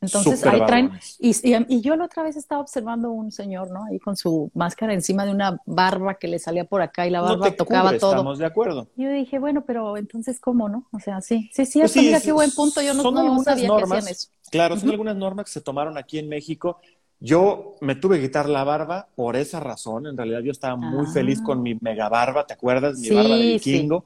[0.06, 1.36] entonces ahí traen, y,
[1.68, 3.86] y, yo la otra vez estaba observando un señor, ¿no?
[3.86, 7.22] Ahí con su máscara encima de una barba que le salía por acá y la
[7.22, 8.12] barba tocaba todo.
[8.12, 8.88] Estamos de acuerdo.
[8.96, 10.88] Y yo dije, bueno, pero entonces, ¿cómo, no?
[10.92, 13.90] O sea, sí, sí, sí, pues mira qué buen punto, yo no, no sabía normas,
[13.90, 14.30] que hacían eso.
[14.52, 16.80] Claro, son algunas normas que se tomaron aquí en México.
[17.20, 20.08] Yo me tuve que quitar la barba por esa razón.
[20.08, 23.00] En realidad yo estaba muy feliz con mi mega barba, ¿te acuerdas?
[23.00, 24.06] Mi barba de vikingo.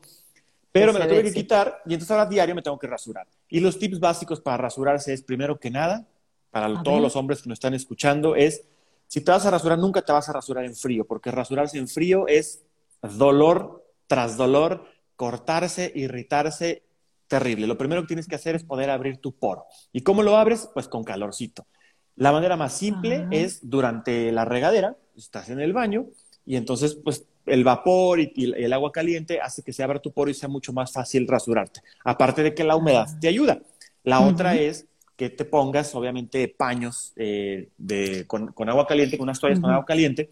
[0.71, 3.27] Pero me la tuve que quitar y entonces ahora diario me tengo que rasurar.
[3.49, 6.05] Y los tips básicos para rasurarse es, primero que nada,
[6.51, 8.63] para todos los hombres que nos están escuchando, es,
[9.07, 11.87] si te vas a rasurar, nunca te vas a rasurar en frío, porque rasurarse en
[11.87, 12.61] frío es
[13.01, 16.83] dolor tras dolor, cortarse, irritarse,
[17.29, 17.67] terrible.
[17.67, 19.65] Lo primero que tienes que hacer es poder abrir tu poro.
[19.93, 20.69] ¿Y cómo lo abres?
[20.73, 21.65] Pues con calorcito.
[22.17, 26.07] La manera más simple es durante la regadera, estás en el baño
[26.45, 30.29] y entonces pues el vapor y, el agua caliente hace que se abra tu poro
[30.29, 31.81] y sea mucho más fácil rasurarte.
[32.03, 33.61] Aparte de que la humedad te ayuda.
[34.03, 39.39] La otra es que te pongas, obviamente, paños eh, de, con, agua caliente, con unas
[39.39, 40.29] toallas con agua caliente,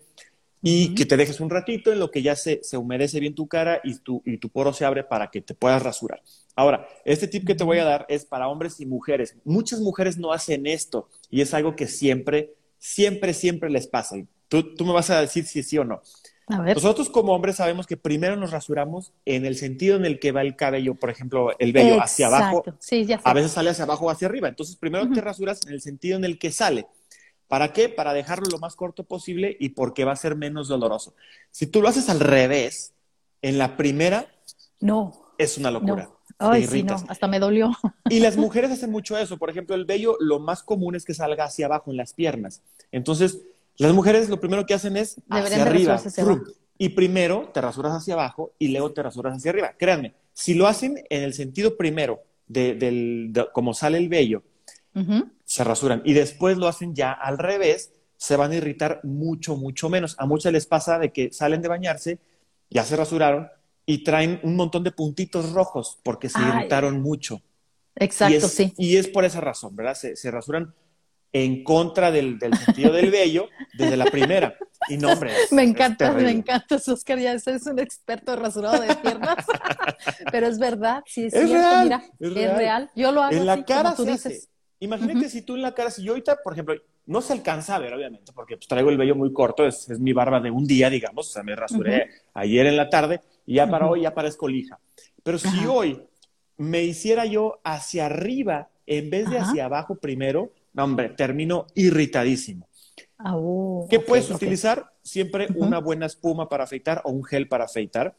[0.61, 3.47] y que te dejes un ratito en lo que ya se, se humedece bien tu
[3.47, 6.21] cara y tu, y tu poro se abre para que te puedas rasurar.
[6.55, 9.35] Ahora, este tip que te voy a dar es para hombres y mujeres.
[9.43, 14.15] Muchas mujeres no hacen esto y es algo que siempre, siempre, siempre les pasa.
[14.47, 16.01] Tú, tú me vas a decir si sí o no.
[16.47, 20.41] Nosotros como hombres sabemos que primero nos rasuramos en el sentido en el que va
[20.41, 22.63] el cabello, por ejemplo, el vello hacia abajo.
[23.25, 24.47] A veces sale hacia abajo o hacia arriba.
[24.47, 26.87] Entonces primero te rasuras en el sentido en el que sale.
[27.47, 27.89] ¿Para qué?
[27.89, 31.15] Para dejarlo lo más corto posible y porque va a ser menos doloroso.
[31.51, 32.93] Si tú lo haces al revés,
[33.41, 34.27] en la primera,
[34.79, 35.13] no.
[35.37, 36.09] Es una locura.
[36.39, 37.71] Ay, sí, no, hasta me dolió.
[38.09, 39.37] Y las mujeres hacen mucho eso.
[39.37, 42.61] Por ejemplo, el vello, lo más común es que salga hacia abajo en las piernas.
[42.91, 43.41] Entonces,
[43.77, 46.01] las mujeres lo primero que hacen es hacia arriba.
[46.77, 49.73] y primero te rasuras hacia abajo y luego te rasuras hacia arriba.
[49.77, 54.43] Créanme, si lo hacen en el sentido primero de, del, como sale el vello,
[55.45, 56.01] se rasuran.
[56.05, 60.15] Y después lo hacen ya al revés, se van a irritar mucho, mucho menos.
[60.17, 62.19] A muchas les pasa de que salen de bañarse,
[62.69, 63.47] ya se rasuraron
[63.85, 67.41] y traen un montón de puntitos rojos porque se irritaron mucho.
[67.95, 68.73] Exacto, sí.
[68.77, 69.95] Y es por esa razón, ¿verdad?
[69.95, 70.73] se rasuran
[71.33, 74.55] en contra del, sentido del vello desde la primera.
[74.89, 75.33] Y no, hombre.
[75.51, 77.19] me encanta, me encanta, Oscar.
[77.19, 79.45] Ya es un experto rasurado de piernas.
[80.31, 82.91] Pero es verdad, sí, es, cierto, real, mira, es real.
[82.95, 84.49] Yo lo hago en la cara tú dices.
[84.79, 86.75] Imagínate si tú en la cara, si yo ahorita, por ejemplo,
[87.07, 90.13] no se alcanza a ver, obviamente, porque pues, traigo el vello muy corto, es, mi
[90.13, 93.69] barba de un día, digamos, o sea, me rasuré ayer en la tarde y ya
[93.69, 94.79] para hoy ya parezco lija.
[95.23, 96.01] Pero si hoy
[96.57, 102.67] me hiciera yo hacia arriba en vez de hacia abajo primero, no, hombre, termino irritadísimo.
[103.17, 104.91] Ah, oh, ¿Qué puedes utilizar?
[105.01, 108.15] Siempre una buena espuma para afeitar o un gel para afeitar.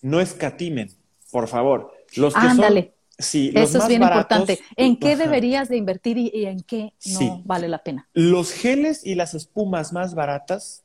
[0.00, 0.90] No escatimen,
[1.30, 1.92] por favor.
[2.16, 2.92] Los que Ándale.
[3.18, 4.60] Sí, Eso es bien importante.
[4.76, 8.08] ¿En qué deberías de invertir y, en qué no vale la pena?
[8.12, 10.84] Los geles y las espumas más baratas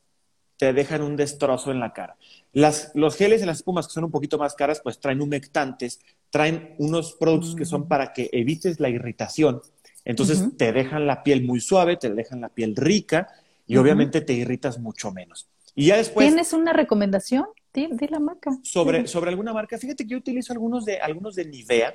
[0.56, 2.16] te dejan un destrozo en la cara.
[2.52, 6.00] Las, los geles y las espumas que son un poquito más caras, pues traen humectantes,
[6.30, 7.88] traen unos productos que son mm.
[7.88, 9.62] para que evites la irritación
[10.08, 13.28] entonces te dejan la piel muy suave, te dejan la piel rica
[13.66, 15.50] y obviamente te irritas mucho menos.
[15.74, 16.26] Y ya después...
[16.26, 17.44] ¿Tienes una recomendación?
[17.86, 18.50] Di, la marca.
[18.62, 19.78] Sobre, sobre alguna marca.
[19.78, 21.94] Fíjate que yo utilizo algunos de, algunos de Nivea,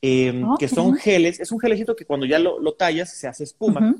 [0.00, 1.40] em, que son geles.
[1.40, 3.94] Es un gelecito que cuando ya lo, tallas se hace espuma.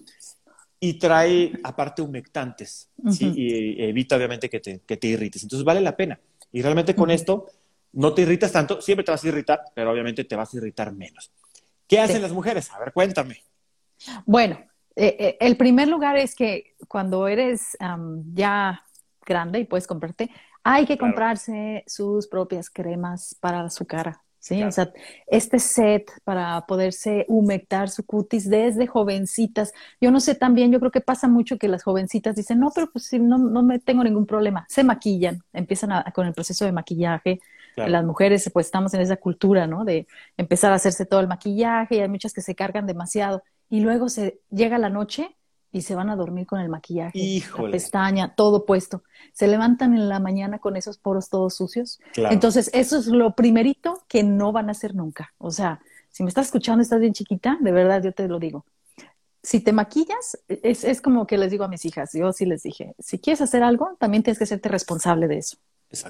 [0.81, 2.89] Y trae aparte humectantes,
[3.21, 5.43] Y evita obviamente que te, que te irrites.
[5.43, 6.21] Entonces vale la pena.
[6.53, 7.47] Y realmente con esto
[7.93, 10.93] no te irritas tanto, siempre te vas a irritar, pero obviamente te vas a irritar
[10.93, 11.33] menos.
[11.87, 12.71] ¿Qué hacen las mujeres?
[12.71, 13.43] A ver, cuéntame.
[14.27, 14.59] Bueno,
[14.95, 17.77] eh, eh, el primer lugar es que cuando eres
[18.35, 18.83] ya
[19.25, 20.31] grande y puedes comprarte,
[20.71, 24.23] hay que comprarse sus propias cremas para su cara.
[24.39, 24.93] Sí, o sea,
[25.27, 29.73] este set para poderse humectar su cutis desde jovencitas.
[29.99, 32.91] Yo no sé también, yo creo que pasa mucho que las jovencitas dicen, no, pero
[32.93, 34.67] pues si no, no me tengo ningún problema.
[34.69, 37.41] Se maquillan, empiezan con el proceso de maquillaje.
[37.77, 39.85] Las mujeres, pues estamos en esa cultura, ¿no?
[39.85, 43.43] De empezar a hacerse todo el maquillaje y hay muchas que se cargan demasiado.
[43.71, 45.38] Y luego se llega la noche
[45.71, 49.03] y se van a dormir con el maquillaje, la pestaña, todo puesto.
[49.33, 52.01] Se levantan en la mañana con esos poros todos sucios.
[52.17, 55.35] Entonces, eso es lo primerito que no van a hacer nunca.
[55.39, 58.65] O sea, si me estás escuchando, estás bien chiquita, de verdad yo te lo digo.
[59.43, 62.63] Si te maquillas, es, es como que les digo a mis hijas, yo sí les
[62.63, 65.59] dije, si quieres hacer algo, también tienes que serte responsable de eso.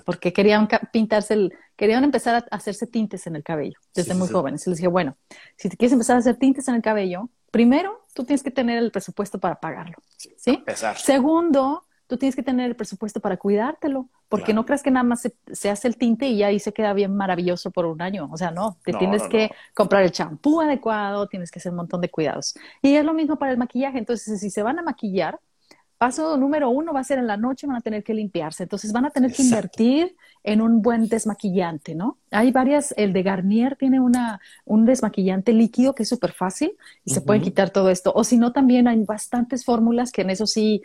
[0.05, 4.66] Porque querían pintarse, el, querían empezar a hacerse tintes en el cabello desde muy jóvenes.
[4.66, 5.16] Y les dije, bueno,
[5.57, 8.78] si te quieres empezar a hacer tintes en el cabello, primero tú tienes que tener
[8.78, 9.96] el presupuesto para pagarlo.
[10.37, 10.62] ¿sí?
[10.96, 15.28] Segundo, tú tienes que tener el presupuesto para cuidártelo, porque no creas que nada más
[15.52, 18.28] se, hace el tinte y ahí se queda bien maravilloso por un año.
[18.32, 22.00] O sea, no, te tienes que comprar el champú adecuado, tienes que hacer un montón
[22.00, 22.54] de cuidados.
[22.82, 23.98] Y es lo mismo para el maquillaje.
[23.98, 25.38] Entonces, si se van a maquillar,
[25.98, 28.62] Paso número uno va a ser en la noche, van a tener que limpiarse.
[28.62, 32.18] Entonces van a tener que invertir en un buen desmaquillante, ¿no?
[32.30, 36.72] Hay varias, el de Garnier tiene una, un desmaquillante líquido que es súper fácil
[37.04, 38.12] y se puede quitar todo esto.
[38.14, 40.82] O si no, también hay bastantes fórmulas que en eso sí,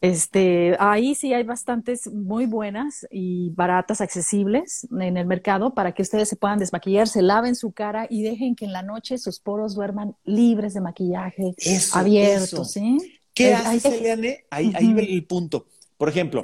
[0.00, 6.02] este, ahí sí hay bastantes muy buenas y baratas, accesibles en el mercado para que
[6.02, 9.38] ustedes se puedan desmaquillar, se laven su cara y dejen que en la noche sus
[9.38, 11.54] poros duerman libres de maquillaje,
[11.92, 13.15] abiertos, ¿sí?
[13.36, 14.46] ¿Qué haces, Eliane?
[14.50, 15.66] Ahí, ahí el punto.
[15.98, 16.42] Por ejemplo,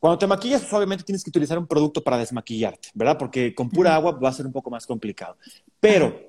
[0.00, 3.16] cuando te maquillas, pues, obviamente tienes que utilizar un producto para desmaquillarte, ¿verdad?
[3.16, 5.36] Porque con pura agua va a ser un poco más complicado.
[5.78, 6.20] Pero,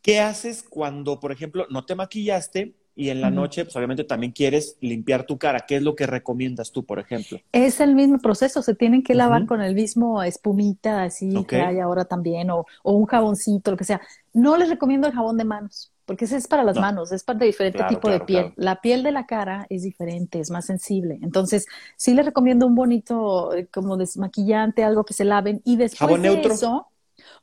[0.00, 4.32] ¿qué haces cuando, por ejemplo, no te maquillaste y en la noche, pues obviamente también
[4.32, 5.64] quieres limpiar tu cara?
[5.66, 7.40] ¿Qué es lo que recomiendas tú, por ejemplo?
[7.50, 11.80] Es el mismo proceso, se tienen que lavar con el mismo espumita, así que hay
[11.80, 14.00] ahora también, o, o un jaboncito, lo que sea.
[14.32, 17.38] No les recomiendo el jabón de manos porque ese es para las manos, es para
[17.38, 18.52] diferente tipo de piel.
[18.56, 21.18] La piel de la cara es diferente, es más sensible.
[21.22, 26.00] Entonces, sí les recomiendo un bonito eh, como desmaquillante, algo que se laven y después
[26.00, 26.52] ¿Jabón de neutro?
[26.54, 26.88] eso,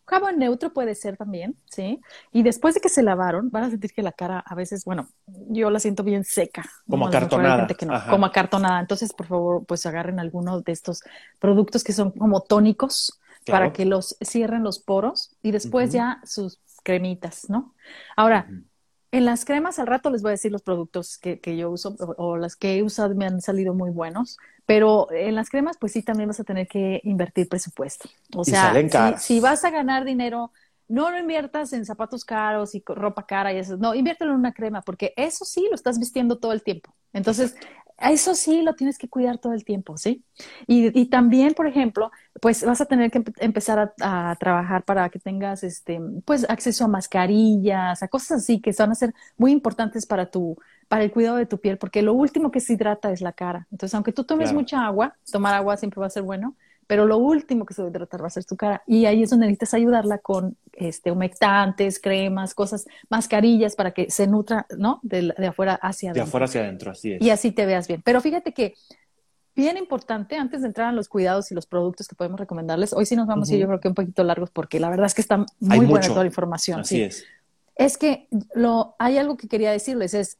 [0.06, 2.02] jabón neutro puede ser también, ¿sí?
[2.32, 5.08] Y después de que se lavaron, van a sentir que la cara a veces, bueno,
[5.28, 6.66] yo la siento bien seca.
[6.90, 7.68] Como acartonada.
[8.10, 8.80] como acartonada.
[8.80, 11.04] Entonces, por favor, pues agarren alguno de estos
[11.40, 16.60] productos que son como tónicos para que los cierren los poros y después ya sus
[16.84, 17.74] cremitas, ¿no?
[18.16, 18.48] Ahora,
[19.12, 22.38] en las cremas al rato les voy a decir los productos que, yo uso o,
[22.38, 26.04] las que he usado me han salido muy buenos, pero en las cremas pues sí
[26.04, 28.08] también vas a tener que invertir presupuesto.
[28.36, 30.52] O sea, si, vas a ganar dinero,
[30.88, 34.54] no lo inviertas en zapatos caros y ropa cara y eso, no, inviértelo en una
[34.54, 36.94] crema porque eso sí lo estás vistiendo todo el tiempo.
[37.12, 37.56] Entonces,
[38.02, 40.24] eso sí lo tienes que cuidar todo el tiempo, ¿sí?
[40.68, 45.64] Y, también, por ejemplo, pues vas a tener que empezar a, trabajar para que tengas,
[45.64, 50.30] este, pues, acceso a mascarillas, a cosas así que van a ser muy importantes para
[50.32, 50.58] tu,
[50.88, 53.68] para el cuidado de tu piel, porque lo último que se hidrata es la cara.
[53.72, 56.56] Entonces, aunque tú tomes mucha agua, tomar agua siempre va a ser bueno,
[56.90, 58.82] pero lo último que se debe tratar va a ser tu cara.
[58.88, 64.26] Y ahí es donde necesitas ayudarla con este, humectantes, cremas, cosas, mascarillas para que se
[64.26, 65.00] nutra, ¿no?
[65.04, 66.24] De, afuera hacia adentro.
[66.24, 67.22] De afuera hacia adentro, así es.
[67.22, 68.02] Y así te veas bien.
[68.02, 68.74] Pero fíjate que
[69.56, 73.06] bien importante, antes de entrar a los cuidados y los productos que podemos recomendarles, hoy
[73.06, 75.14] sí nos vamos a ir yo creo que un poquito largos porque la verdad es
[75.14, 76.80] que está muy buena toda la información.
[76.80, 77.24] Así es.
[77.76, 80.40] Es que lo, hay algo que quería decirles, es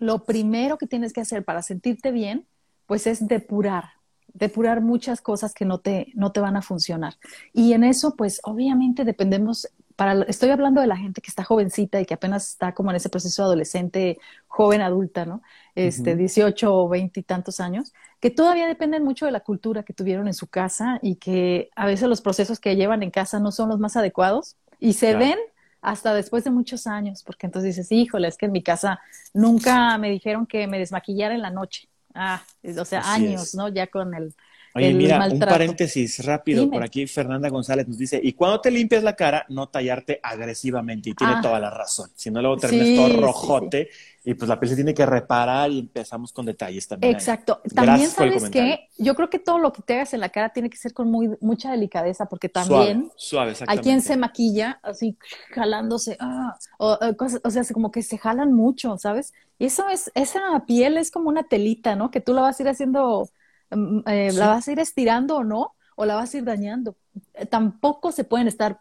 [0.00, 2.44] lo primero que tienes que hacer para sentirte bien,
[2.86, 3.99] pues es depurar
[4.34, 7.14] depurar muchas cosas que no te, no te van a funcionar.
[7.52, 12.00] Y en eso, pues obviamente dependemos, para, estoy hablando de la gente que está jovencita
[12.00, 15.42] y que apenas está como en ese proceso adolescente, joven, adulta, ¿no?
[15.74, 19.94] Este, 18 o 20 y tantos años, que todavía dependen mucho de la cultura que
[19.94, 23.52] tuvieron en su casa y que a veces los procesos que llevan en casa no
[23.52, 25.38] son los más adecuados y se ven
[25.82, 29.00] hasta después de muchos años, porque entonces dices, híjole, es que en mi casa
[29.32, 32.42] nunca me dijeron que me desmaquillara en la noche Ah,
[32.78, 33.68] o sea, años, ¿no?
[33.68, 34.34] Ya con el.
[34.74, 37.06] Oye, mira, un paréntesis rápido por aquí.
[37.06, 41.10] Fernanda González nos dice: Y cuando te limpias la cara, no tallarte agresivamente.
[41.10, 41.40] Y tiene ah.
[41.42, 42.10] toda la razón.
[42.14, 43.88] Si no, luego terminas todo rojote
[44.22, 47.14] y pues la piel se tiene que reparar y empezamos con detalles también.
[47.14, 47.62] Exacto.
[47.74, 50.68] También sabes que yo creo que todo lo que te hagas en la cara tiene
[50.68, 55.16] que ser con muy, mucha delicadeza, porque también suave, hay quien se maquilla así
[55.52, 56.98] jalándose, ah, o,
[57.42, 59.32] o sea, como que se jalan mucho, ¿sabes?
[59.58, 62.10] Y eso es, esa piel es como una telita, ¿no?
[62.10, 63.28] Que tú la vas a ir haciendo,
[63.70, 66.96] mm, eh, la vas a ir estirando o no, o la vas a ir dañando.
[67.34, 68.80] Eh, tampoco se pueden estar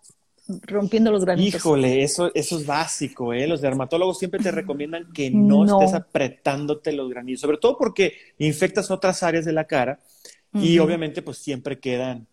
[0.64, 1.60] rompiendo los granitos.
[1.60, 3.48] Híjole, eso, eso es básico, ¿eh?
[3.48, 8.90] Los dermatólogos siempre te recomiendan que no, estés apretándote los granitos, sobre todo porque infectas
[8.92, 10.00] otras áreas de la cara
[10.52, 12.28] y obviamente pues siempre quedan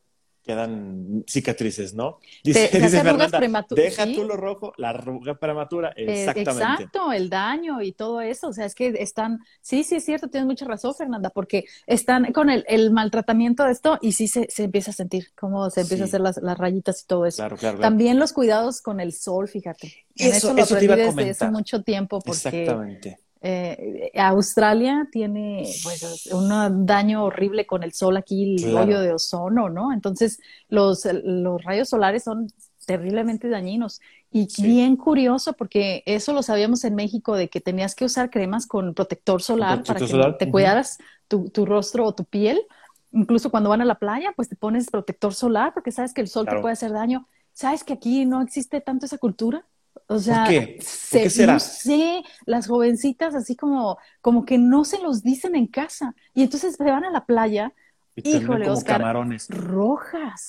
[0.46, 2.20] quedan cicatrices, ¿no?
[2.44, 6.84] Dice, te, dice Fernanda, deja tú lo rojo, la arruga prematura, eh, exactamente.
[6.84, 10.28] exacto, el daño y todo eso, o sea, es que están, sí, sí es cierto,
[10.28, 14.46] tienes mucha razón, Fernanda, porque están con el, el maltratamiento de esto y sí se,
[14.48, 17.38] se, empieza a sentir cómo se empieza a hacer las, las, rayitas y todo eso.
[17.38, 20.06] Claro, claro, También los cuidados con el sol, fíjate.
[20.14, 23.18] En eso, lo aprendí desde hace mucho tiempo porque Exactamente.
[23.48, 29.68] Eh, Australia tiene pues, un daño horrible con el sol aquí, el rollo de ozono,
[29.68, 29.92] ¿no?
[29.92, 32.48] Entonces, los, los rayos solares son
[32.86, 34.00] terriblemente dañinos.
[34.32, 38.66] Y bien curioso, porque eso lo sabíamos en México, de que tenías que usar cremas
[38.66, 42.60] con protector solar para que te cuidaras tu, tu, rostro o tu piel.
[43.12, 46.26] Incluso cuando van a la playa, pues te pones protector solar porque sabes que el
[46.26, 47.28] sol te puede hacer daño.
[47.52, 49.64] ¿Sabes que aquí no existe tanto esa cultura?
[50.08, 50.78] O sea, ¿Por qué?
[51.10, 51.54] qué será?
[51.54, 56.14] No sé, las jovencitas así como, como que no se los dicen en casa.
[56.34, 57.72] Y entonces se van a la playa,
[58.14, 59.48] y híjole, como Oscar, camarones.
[59.50, 60.48] rojas,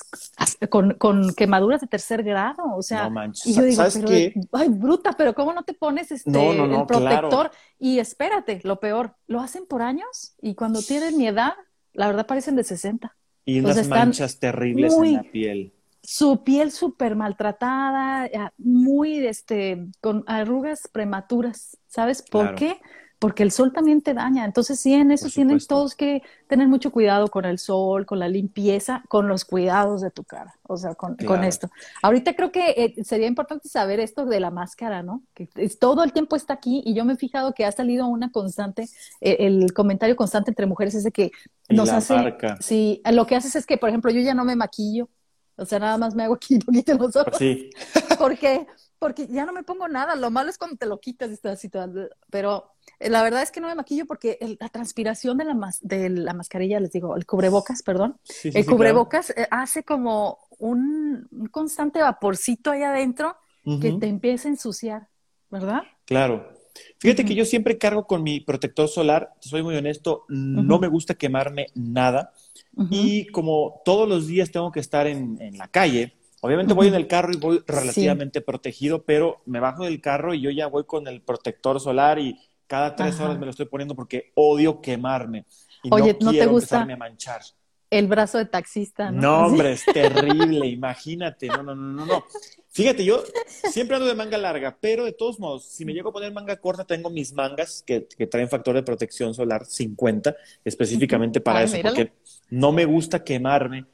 [0.69, 2.63] con, con, quemaduras de tercer grado.
[2.75, 3.45] O sea, no manches.
[3.47, 4.33] y yo digo, ¿sabes pero, qué?
[4.53, 7.29] ay, bruta, pero ¿cómo no te pones este No, no, no, el protector?
[7.49, 7.51] claro.
[7.79, 11.53] Y espérate, lo peor, lo hacen por años y cuando tienen mi edad,
[11.93, 13.15] la verdad parecen de 60.
[13.43, 15.73] Y unas manchas terribles muy- en la piel.
[16.09, 21.77] Su piel súper maltratada, ya, muy este, con arrugas prematuras.
[21.87, 22.55] ¿Sabes por Claro.
[22.55, 22.77] qué?
[23.19, 24.45] Porque el sol también te daña.
[24.45, 28.29] Entonces, sí, en eso tienen todos que tener mucho cuidado con el sol, con la
[28.29, 30.53] limpieza, con los cuidados de tu cara.
[30.63, 31.67] O sea, con, con esto.
[32.03, 35.23] Ahorita creo que eh, sería importante saber esto de la máscara, ¿no?
[35.33, 38.07] Que es- todo el tiempo está aquí y yo me he fijado que ha salido
[38.07, 38.83] una constante,
[39.19, 41.31] eh, el comentario constante entre mujeres es de que
[41.69, 42.57] nos la hace, marca.
[42.61, 45.09] sí, lo que haces es que, por ejemplo, yo ya no me maquillo.
[45.57, 47.37] O sea, nada más me hago aquí un poquito los ojos.
[47.37, 47.69] Sí,
[48.19, 48.67] ¿Por qué?
[48.99, 50.15] Porque ya no me pongo nada.
[50.15, 51.89] Lo malo es cuando te lo quitas y estás así toda-
[52.31, 55.53] Pero eh, la verdad es que no me maquillo porque el- la transpiración de la,
[55.53, 59.47] mas- de la mascarilla, les digo, el cubrebocas, perdón, sí, sí, el sí, cubrebocas eh,
[59.51, 63.35] hace como un, un constante vaporcito ahí adentro
[63.81, 65.09] que te empieza a ensuciar,
[65.51, 65.81] ¿verdad?
[66.05, 66.53] Claro.
[66.99, 71.15] Fíjate que yo siempre cargo con mi protector solar, soy muy honesto, no me gusta
[71.15, 72.31] quemarme nada
[72.77, 72.95] Ujú.
[72.95, 76.95] y como todos los días tengo que estar en, en la calle, obviamente voy en
[76.95, 80.85] el carro y voy relativamente protegido, pero me bajo del carro y yo ya voy
[80.85, 82.37] con el protector solar y
[82.67, 83.25] cada tres Ajá.
[83.25, 85.45] horas me lo estoy poniendo porque odio quemarme
[85.83, 86.75] y Oye, no ¿no te quiero gusta?
[86.77, 87.41] empezarme a manchar.
[87.89, 89.21] El brazo de taxista, ¿no?
[89.21, 91.49] No, hombre, es terrible, imagínate.
[91.49, 92.25] No, no, no, no, no.
[92.69, 96.13] Fíjate, yo siempre ando de manga larga, pero de todos modos, si me llego a
[96.13, 101.39] poner manga corta, tengo mis mangas que, que traen factor de protección solar 50, específicamente
[101.41, 101.95] para Ay, eso, míralo.
[101.95, 102.13] porque
[102.49, 103.85] no me gusta quemarme.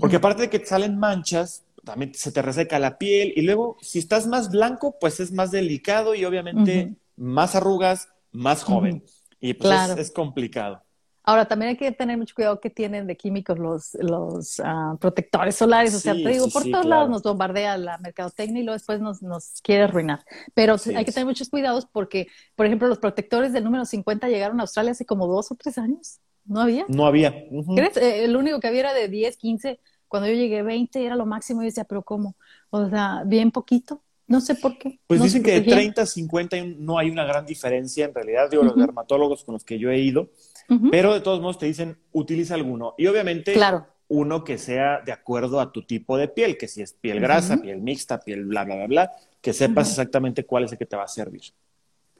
[0.00, 3.76] Porque aparte de que te salen manchas, también se te reseca la piel y luego,
[3.80, 9.02] si estás más blanco, pues es más delicado y obviamente más arrugas, más joven.
[9.40, 9.94] Y pues Claro.
[9.94, 10.82] es, es complicado.
[11.22, 15.54] Ahora, también hay que tener mucho cuidado que tienen de químicos los, los ah, protectores
[15.54, 15.94] solares.
[15.94, 17.02] O sea, te digo, sí, por sí, todos claro.
[17.02, 20.24] lados nos bombardea la mercadotecnia y luego después nos, nos quiere arruinar.
[20.54, 24.58] Pero hay que tener muchos cuidados porque, por ejemplo, los protectores del número 50 llegaron
[24.60, 26.20] a Australia hace como dos o tres años.
[26.50, 26.84] ¿No había?
[26.88, 27.32] No había.
[27.76, 27.96] ¿Crees?
[27.96, 29.78] Eh, el único que había era de 10, 15.
[30.08, 32.34] Cuando yo llegué 20 era lo máximo y decía, pero ¿cómo?
[32.70, 34.02] O sea, bien poquito.
[34.26, 34.98] No sé por qué.
[35.06, 35.78] Pues No dicen que de protegían.
[35.78, 39.44] 30 a 50 hay un- no hay una gran diferencia en realidad, digo, los dermatólogos
[39.44, 40.30] con los que yo he ido,
[40.90, 43.86] pero de todos modos te dicen utiliza alguno y obviamente Claro.
[44.08, 47.56] uno que sea de acuerdo a tu tipo de piel, que si es piel grasa,
[47.62, 49.10] piel mixta, piel bla, bla, bla, bla,
[49.40, 51.42] que sepas exactamente cuál es el que te va a servir.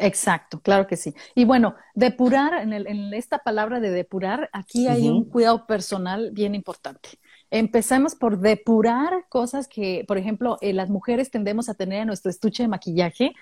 [0.02, 1.14] Exacto, claro que sí.
[1.34, 6.30] Y bueno, depurar, en, el- en esta palabra de depurar, aquí hay un cuidado personal
[6.32, 7.10] bien importante.
[7.50, 12.30] Empecemos por depurar cosas que, por ejemplo, eh, las mujeres tendemos a tener en nuestro
[12.30, 13.34] estuche de maquillaje,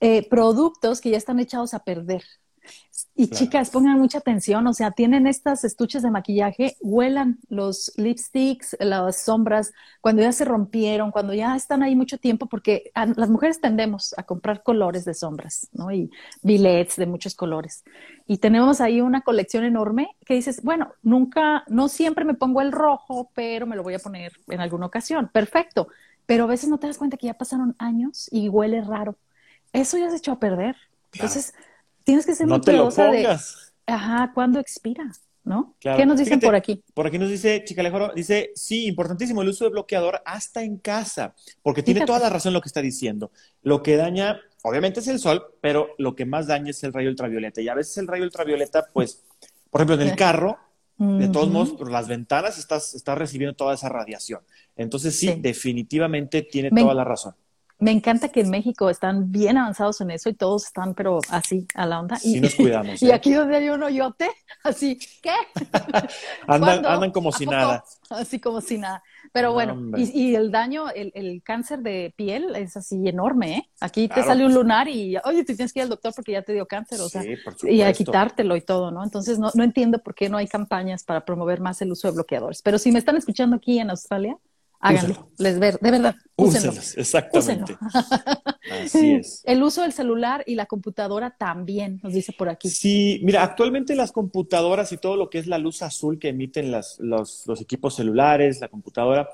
[0.00, 2.22] eh, productos que ya están echados a perder.
[3.14, 3.44] Y Claro.
[3.44, 9.22] chicas, pongan mucha atención, o sea, tienen estas estuches de maquillaje, huelan los lipsticks, las
[9.24, 13.60] sombras, cuando ya se rompieron, cuando ya están ahí mucho tiempo, porque a- las mujeres
[13.60, 15.90] tendemos a comprar colores de sombras, ¿no?
[15.92, 16.10] Y
[16.42, 17.84] billets de muchos colores.
[18.26, 22.72] Y tenemos ahí una colección enorme que dices, bueno, nunca, no siempre me pongo el
[22.72, 25.28] rojo, pero me lo voy a poner en alguna ocasión.
[25.32, 25.88] Perfecto.
[26.26, 29.16] Pero a veces no te das cuenta que ya pasaron años y huele raro.
[29.72, 30.76] Eso ya se echó a perder.
[31.12, 31.54] Entonces,
[32.08, 33.38] tienes que ser No muy te lo de,
[33.86, 35.12] ajá, ¿cuándo expira?
[35.44, 35.76] ¿No?
[35.78, 35.98] Claro.
[35.98, 36.82] ¿Qué nos dicen Fíjate, por aquí?
[36.94, 41.34] Por aquí nos dice Chicalejoro, dice, sí, importantísimo el uso de bloqueador hasta en casa,
[41.62, 43.30] porque tiene toda la razón lo que está diciendo.
[43.62, 47.10] Lo que daña, obviamente es el sol, pero lo que más daña es el rayo
[47.10, 47.60] ultravioleta.
[47.60, 49.22] Y a veces el rayo ultravioleta, pues,
[49.70, 50.56] por ejemplo, en el carro,
[50.96, 54.40] de todos modos, por las ventanas estás, estás recibiendo toda esa radiación.
[54.76, 55.34] Entonces, sí, Sí.
[55.40, 57.34] definitivamente tiene Me- toda la razón.
[57.80, 61.66] Me encanta que en México están bien avanzados en eso y todos están, pero así,
[61.74, 62.18] a la onda.
[62.22, 63.02] Y, nos cuidamos.
[63.02, 63.14] Y ¿eh?
[63.14, 64.28] aquí donde hay un hoyote,
[64.64, 65.30] así, ¿qué?
[66.48, 67.84] andan, andan como si nada.
[68.10, 69.02] Así como si nada.
[69.32, 73.68] Pero bueno, y, el daño, el, el, cáncer de piel es así enorme, ¿eh?
[73.80, 76.40] Aquí te sale un lunar y, oye, te tienes que ir al doctor porque ya
[76.40, 77.22] te dio cáncer, o sea,
[77.64, 79.04] y a quitártelo y todo, ¿no?
[79.04, 82.14] Entonces, no, no entiendo por qué no hay campañas para promover más el uso de
[82.14, 82.62] bloqueadores.
[82.62, 84.38] Pero si me están escuchando aquí en Australia,
[84.80, 86.72] háganlo, les ver, de verdad, úsenlo.
[86.72, 87.76] exactamente.
[88.84, 89.42] Así es.
[89.44, 92.68] El uso del celular y la computadora también, nos dice por aquí.
[92.68, 96.70] Sí, mira, actualmente las computadoras y todo lo que es la luz azul que emiten
[96.70, 99.28] las, los, los equipos celulares, la computadora,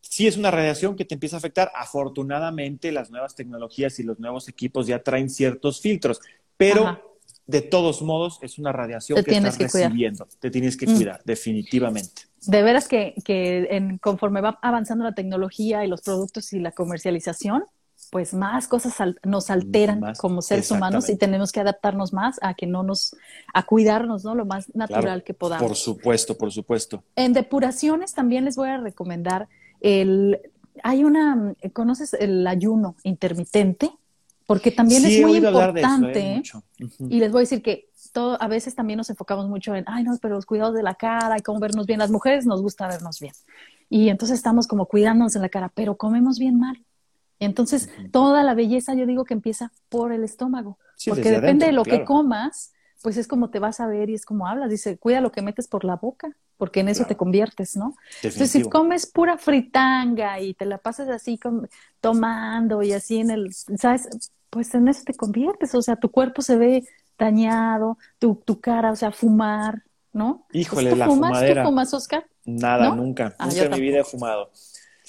[0.00, 1.72] sí es una radiación que te empieza a afectar.
[1.74, 6.20] Afortunadamente, las nuevas tecnologías y los nuevos equipos ya traen ciertos filtros,
[6.56, 7.13] pero
[7.46, 10.26] de todos modos es una radiación que estás recibiendo.
[10.40, 10.96] Te tienes que mm.
[10.96, 12.22] cuidar, definitivamente.
[12.46, 17.64] De veras que, que conforme va avanzando la tecnología y los productos y la comercialización,
[18.10, 22.66] pues más cosas nos alteran como seres humanos y tenemos que adaptarnos más a que
[22.66, 23.16] no nos,
[23.52, 24.34] a cuidarnos, ¿no?
[24.34, 25.66] Lo más natural que podamos.
[25.66, 27.02] Por supuesto, por supuesto.
[27.16, 29.48] En depuraciones también les voy a recomendar
[29.80, 30.40] el,
[30.82, 33.90] hay una, ¿conoces el ayuno intermitente?
[34.46, 36.20] Porque también es muy importante.
[36.20, 36.42] ¿eh?
[37.08, 40.04] Y les voy a decir que todo, a veces también nos enfocamos mucho en, ay,
[40.04, 41.98] no, pero los cuidados de la cara y cómo vernos bien.
[41.98, 43.32] Las mujeres nos gusta vernos bien.
[43.88, 46.84] Y entonces estamos como cuidándonos en la cara, pero comemos bien mal.
[47.40, 50.78] Entonces, toda la belleza yo digo que empieza por el estómago.
[51.06, 52.72] porque depende de lo que comas,
[53.04, 54.70] pues es como te vas a ver y es como hablas.
[54.70, 57.94] Dice, cuida lo que metes por la boca, porque en eso te conviertes, ¿no?
[58.22, 61.38] Entonces, si comes pura fritanga y te la pasas así
[62.00, 64.08] tomando y así en el, ¿sabes?
[64.48, 65.74] Pues en eso te conviertes.
[65.74, 66.88] O sea, tu cuerpo se ve
[67.18, 69.82] dañado, tu, tu cara, o sea, fumar,
[70.14, 70.46] ¿no?
[70.54, 71.44] Híjole, la fumas?
[71.46, 72.24] ¿Tú fumas, Oscar?
[72.46, 73.36] Nada, nunca.
[73.38, 74.50] Ah, nunca en mi vida he fumado.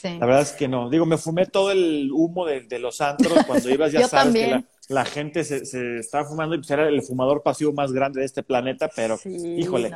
[0.03, 0.89] La verdad es que no.
[0.89, 4.63] Digo, me fumé todo el humo de, los antros cuando ibas, ya sabes que la,
[5.05, 8.43] gente se, se, estaba fumando y pues era el fumador pasivo más grande de este
[8.43, 9.91] planeta, pero híjole.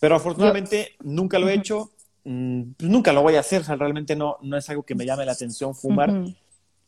[0.00, 1.90] Pero afortunadamente nunca lo he hecho,
[2.24, 4.94] mm, pues nunca lo voy a hacer, o sea, realmente no, no es algo que
[4.94, 6.12] me llame la atención fumar.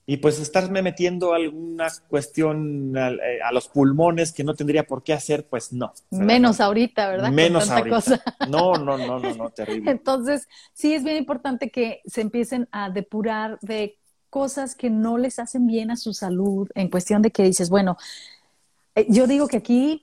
[0.08, 5.12] Y pues estarme metiendo alguna cuestión eh, a, los pulmones que no tendría por qué
[5.12, 5.92] hacer, pues no.
[6.10, 7.32] Menos ahorita, ¿verdad?
[7.32, 8.22] Menos ahorita.
[8.48, 9.90] No, no, no, no, no, terrible.
[9.90, 13.98] Entonces, sí es bien importante que se empiecen a depurar de
[14.36, 17.96] cosas que no les hacen bien a su salud, en cuestión de que dices, bueno,
[18.94, 20.02] eh, yo digo que aquí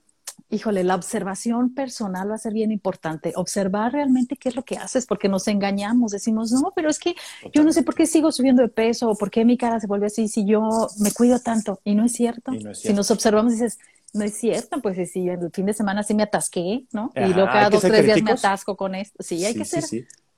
[0.49, 3.34] híjole, la observación personal va a ser bien importante.
[3.36, 6.11] Observar realmente qué es lo que haces, porque nos engañamos.
[6.11, 7.15] Decimos, no, pero es que
[7.53, 9.86] yo no sé por qué sigo subiendo de peso o por qué mi cara se
[9.86, 11.79] vuelve así si yo me cuido tanto.
[11.84, 12.51] Y no es cierto.
[12.73, 13.77] Si nos observamos, dices,
[14.13, 17.11] no es cierto, pues si el fin de semana sí me atasqué, ¿no?
[17.15, 19.21] y luego cada dos, tres días me atasco con esto.
[19.23, 19.84] Sí, hay que ser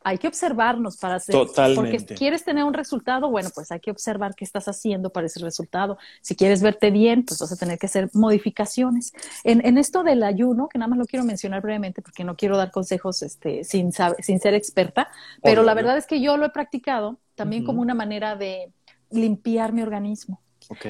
[0.06, 1.97] hay que observarnos para hacer, Totalmente.
[1.97, 5.39] porque quieres tener un resultado, bueno, pues hay que observar qué estás haciendo para ese
[5.39, 5.97] resultado.
[6.22, 9.14] Si quieres verte bien, pues vas a tener que hacer modificaciones.
[9.43, 12.56] En, en esto del ayuno, que nada más lo quiero mencionar brevemente porque no quiero
[12.56, 15.10] dar consejos este, sin, sin ser experta,
[15.41, 18.72] pero la verdad es que yo lo he practicado también como una manera de
[19.10, 20.39] limpiar mi organismo.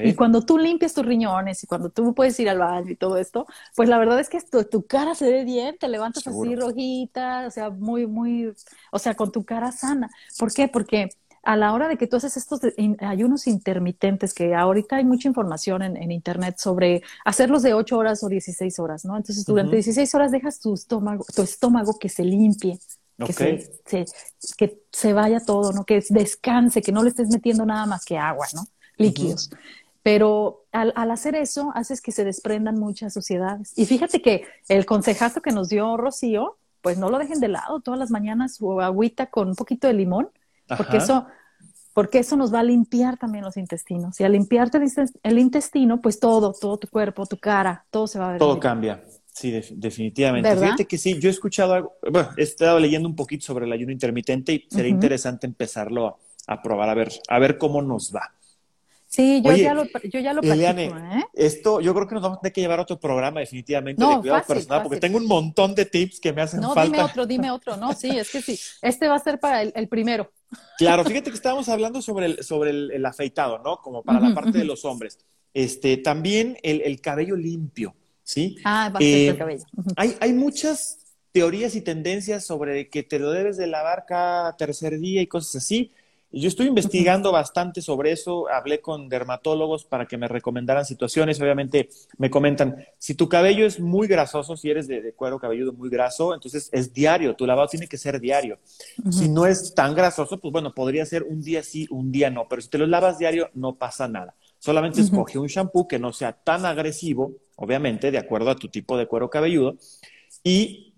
[0.02, 3.16] Y cuando tú limpias tus riñones y cuando tú puedes ir al baño y todo
[3.16, 7.46] esto, pues la verdad es que tu, cara se ve bien, te levantas así rojita,
[7.46, 8.52] o sea, muy, muy,
[8.90, 10.10] o sea, con tu cara sana.
[10.38, 10.68] ¿Por qué?
[10.68, 11.10] Porque
[11.46, 12.60] a la hora de que tú haces estos
[12.98, 18.28] ayunos intermitentes, que ahorita hay mucha información en, internet sobre hacerlos de 8 horas o
[18.28, 19.16] 16 horas, ¿no?
[19.16, 22.80] Entonces, durante 16 horas dejas tu estómago, tu estómago que se limpie,
[23.24, 24.04] que, se,
[24.56, 25.84] que se vaya todo, ¿no?
[25.84, 28.66] Que descanse, que no le estés metiendo nada más que agua, ¿no?
[28.96, 29.50] Líquidos.
[30.02, 33.72] Pero al, hacer eso, haces que se desprendan muchas sociedades.
[33.76, 37.80] Y fíjate que el consejazo que nos dio Rocío, pues no lo dejen de lado
[37.80, 40.28] todas las mañanas o agüita con un poquito de limón,
[40.76, 41.26] porque eso,
[41.92, 44.20] porque eso nos va a limpiar también los intestinos.
[44.20, 44.78] Y al limpiarte
[45.24, 48.38] el intestino, pues todo, todo tu cuerpo, tu cara, todo se va a ver.
[48.38, 49.02] Todo cambia.
[49.32, 50.56] Sí, definitivamente.
[50.56, 53.72] Fíjate que sí, yo he escuchado algo, bueno, he estado leyendo un poquito sobre el
[53.72, 56.16] ayuno intermitente y sería interesante empezarlo a,
[56.46, 58.35] a, probar, a ver, a ver cómo nos va.
[59.08, 61.24] Sí, yo, ya lo, yo ya lo practico, ¿eh?
[61.32, 64.18] Esto, yo creo que nos vamos a tener que llevar a otro programa definitivamente de
[64.18, 66.84] cuidado personal, porque tengo un montón de tips que me hacen falta.
[66.84, 67.76] No, dime otro, dime otro.
[67.76, 68.58] No, sí, es que sí.
[68.82, 70.30] Este va a ser para el, primero.
[70.76, 73.78] Claro, fíjate que estábamos hablando sobre el, sobre el, afeitado, ¿no?
[73.78, 75.18] Como para la parte de los hombres.
[75.54, 78.58] Este, también el, cabello limpio, ¿sí?
[78.64, 79.64] Ah, va ser el eh, cabello.
[79.96, 80.98] hay, hay muchas
[81.32, 85.56] teorías y tendencias sobre que te lo debes de lavar cada tercer día y cosas
[85.56, 85.92] así.
[86.32, 91.40] Y yo estoy investigando bastante sobre eso, hablé con dermatólogos para que me recomendaran situaciones,
[91.40, 95.88] obviamente me comentan, si tu cabello es muy grasoso, si eres de, cuero cabelludo muy
[95.88, 98.58] graso, entonces es diario, tu lavado tiene que ser diario.
[99.10, 102.46] Si no es tan grasoso, pues bueno, podría ser un día sí, un día no,
[102.48, 104.34] pero si te lo lavas diario no pasa nada.
[104.58, 108.98] Solamente escoge un shampoo que no sea tan agresivo, obviamente, de acuerdo a tu tipo
[108.98, 109.76] de cuero cabelludo,
[110.42, 110.94] y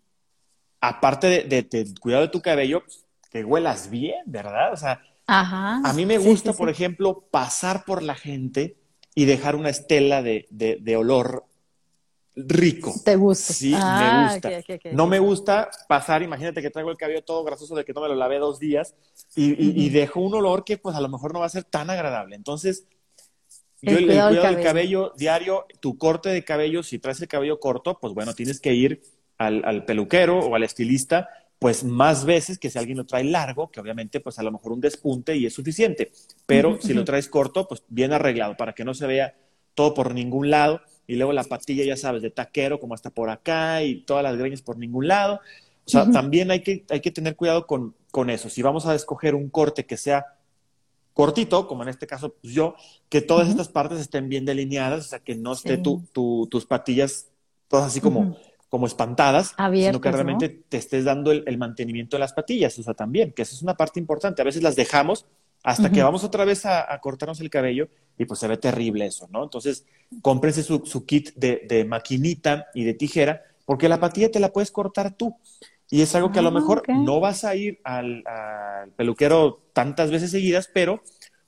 [0.80, 2.82] aparte de, de, cuidado de tu cabello,
[3.30, 4.72] que huelas bien, ¿verdad?
[4.72, 8.76] O sea, a mí me gusta, por ejemplo, pasar por la gente
[9.14, 11.44] y dejar una estela de, de, olor
[12.34, 12.94] rico.
[13.04, 13.52] ¿Te gusta?
[13.52, 14.50] Sí, me ah, gusta.
[14.92, 18.08] no me gusta pasar, imagínate que traigo el cabello todo grasoso de que no me
[18.08, 18.94] lo lavé dos días
[19.34, 21.90] y, y, dejo un olor que pues a lo mejor no va a ser tan
[21.90, 22.36] agradable.
[22.36, 22.86] Entonces,
[23.82, 24.62] yo el, cuidado, del cabello.
[24.62, 25.12] cabello.
[25.16, 29.02] diario, tu corte de cabello, si traes el cabello corto, pues bueno, tienes que ir
[29.38, 31.28] al, peluquero o al estilista,
[31.58, 34.72] pues más veces que si alguien lo trae largo, que obviamente pues a lo mejor
[34.72, 36.12] un despunte y es suficiente,
[36.46, 39.34] pero si lo traes corto, pues bien arreglado para que no se vea
[39.74, 40.80] todo por ningún lado.
[41.06, 44.36] Y luego la patilla, ya sabes, de taquero como hasta por acá y todas las
[44.36, 45.40] greñas por ningún lado.
[45.86, 48.50] O sea, también hay que, hay que tener cuidado con, con eso.
[48.50, 50.26] Si vamos a escoger un corte que sea
[51.14, 52.76] cortito, como en este caso pues yo,
[53.08, 57.28] que todas estas partes estén bien delineadas, o sea, que no esté tu, tus patillas
[57.68, 58.36] todas así como
[58.68, 62.94] como espantadas, sino que realmente te estés dando el, mantenimiento de las patillas, o sea,
[62.94, 64.42] también, que esa es una parte importante.
[64.42, 65.26] A veces las dejamos
[65.62, 67.88] hasta que vamos otra vez a, cortarnos el cabello
[68.18, 69.44] y pues se ve terrible eso, ¿no?
[69.44, 69.86] Entonces,
[70.22, 75.14] cómprense su, kit de, maquinita y de tijera, porque la patilla te la puedes cortar
[75.14, 75.36] tú.
[75.90, 78.22] Y es algo que a lo ah, mejor no vas a ir al,
[78.96, 81.02] peluquero tantas veces seguidas, pero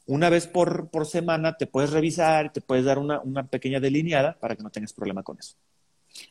[0.06, 4.38] una vez por, por semana te puedes revisar, te puedes dar una, una pequeña delineada
[4.40, 5.56] para que no tengas problema con eso.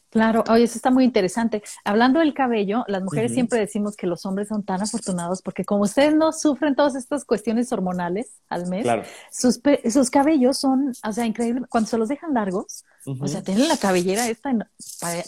[0.09, 1.61] Claro, oye, eso está muy interesante.
[1.83, 5.83] Hablando del cabello, las mujeres siempre decimos que los hombres son tan afortunados porque como
[5.83, 8.87] ustedes no sufren todas estas cuestiones hormonales al mes,
[9.31, 9.59] sus,
[9.91, 11.65] sus cabellos son, o sea, increíble.
[11.69, 14.51] Cuando se los dejan largos, o sea, tienen la cabellera esta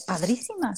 [0.06, 0.74] padrísima.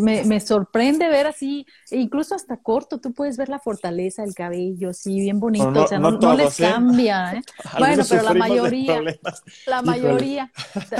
[0.00, 4.34] me, me, sorprende ver así, e incluso hasta corto, tú puedes ver la fortaleza del
[4.34, 5.68] cabello, sí, bien bonito.
[5.68, 6.68] o sea, no, les ¿eh?
[6.70, 7.34] cambia.
[7.34, 7.42] ¿eh?
[7.78, 9.00] bueno, pero la mayoría,
[9.66, 10.52] la mayoría,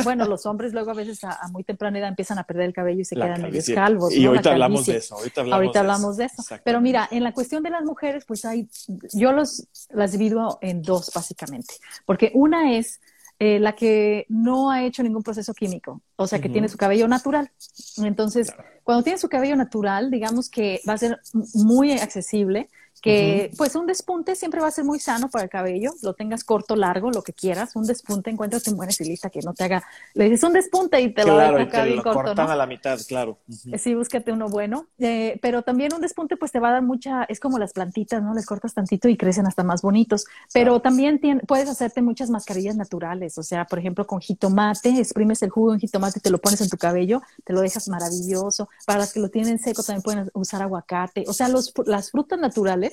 [0.04, 3.00] bueno, los hombres luego a veces a, muy temprana edad empiezan a perder el cabello
[3.00, 4.14] y se quedan medio calvos.
[4.14, 5.16] Y ahorita hablamos de eso.
[5.16, 5.40] Ahorita
[5.80, 6.42] hablamos, de, eso.
[6.64, 8.68] Pero mira, en la cuestión de las mujeres, pues hay,
[9.12, 11.74] yo los las divido en dos básicamente,
[12.04, 13.00] porque una es
[13.38, 17.06] eh, la que no ha hecho ningún proceso químico, o sea, que tiene su cabello
[17.06, 17.50] natural.
[17.98, 21.20] Entonces, cuando tiene su cabello natural, digamos que va a ser
[21.52, 22.70] muy accesible
[23.02, 26.44] que pues un despunte siempre va a ser muy sano para el cabello, lo tengas
[26.44, 29.84] corto, largo, lo que quieras, un despunte, encuéntrate un buen estilista que no te haga,
[30.14, 32.50] le dices un despunte y te lo deja acá bien corto, ¿no?
[32.50, 33.38] a la mitad, claro.
[33.78, 37.24] Sí, búscate uno bueno, eh, pero también un despunte pues te va a dar mucha,
[37.24, 38.34] es como las plantitas, ¿no?
[38.34, 43.38] Les cortas tantito y crecen hasta más bonitos, pero también puedes hacerte muchas mascarillas naturales,
[43.38, 46.68] o sea, por ejemplo, con jitomate, exprimes el jugo en jitomate, te lo pones en
[46.68, 50.62] tu cabello, te lo dejas maravilloso, para las que lo tienen seco también pueden usar
[50.62, 52.85] aguacate, o sea, los, las frutas naturales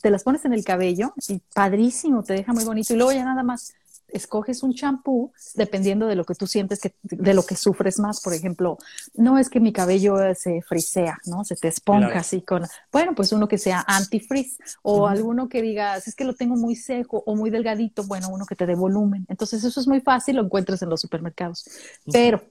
[0.00, 2.94] te las pones en el cabello y padrísimo, te deja muy bonito.
[2.94, 3.74] Y luego ya nada más
[4.12, 8.20] escoges un champú dependiendo de lo que tú sientes, que, de lo que sufres más.
[8.20, 8.78] Por ejemplo,
[9.14, 11.44] no es que mi cabello se frisea, ¿no?
[11.44, 16.08] Se te esponja así con, bueno, pues uno que sea anti-frizz o alguno que digas,
[16.08, 19.26] es que lo tengo muy seco o muy delgadito, bueno, uno que te dé volumen.
[19.28, 21.64] Entonces eso es muy fácil, lo encuentras en los supermercados.
[22.12, 22.42] Pero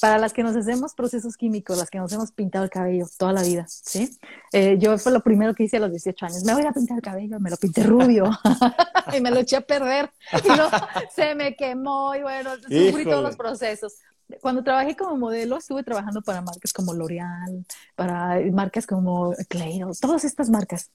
[0.00, 3.32] para las que nos hacemos procesos químicos, las que nos hemos pintado el cabello toda
[3.32, 4.10] la vida, ¿sí?
[4.52, 6.96] Eh, yo fue lo primero que hice a los 18 años, me voy a pintar
[6.98, 8.30] el cabello, me lo pinté rubio
[9.16, 10.10] y me lo eché a perder
[10.44, 10.68] y no,
[11.14, 13.94] se me quemó y bueno, sufrí todos los procesos.
[14.40, 17.64] Cuando trabajé como modelo, estuve trabajando para marcas como L'Oreal,
[17.94, 20.90] para marcas como Clairo, todas estas marcas.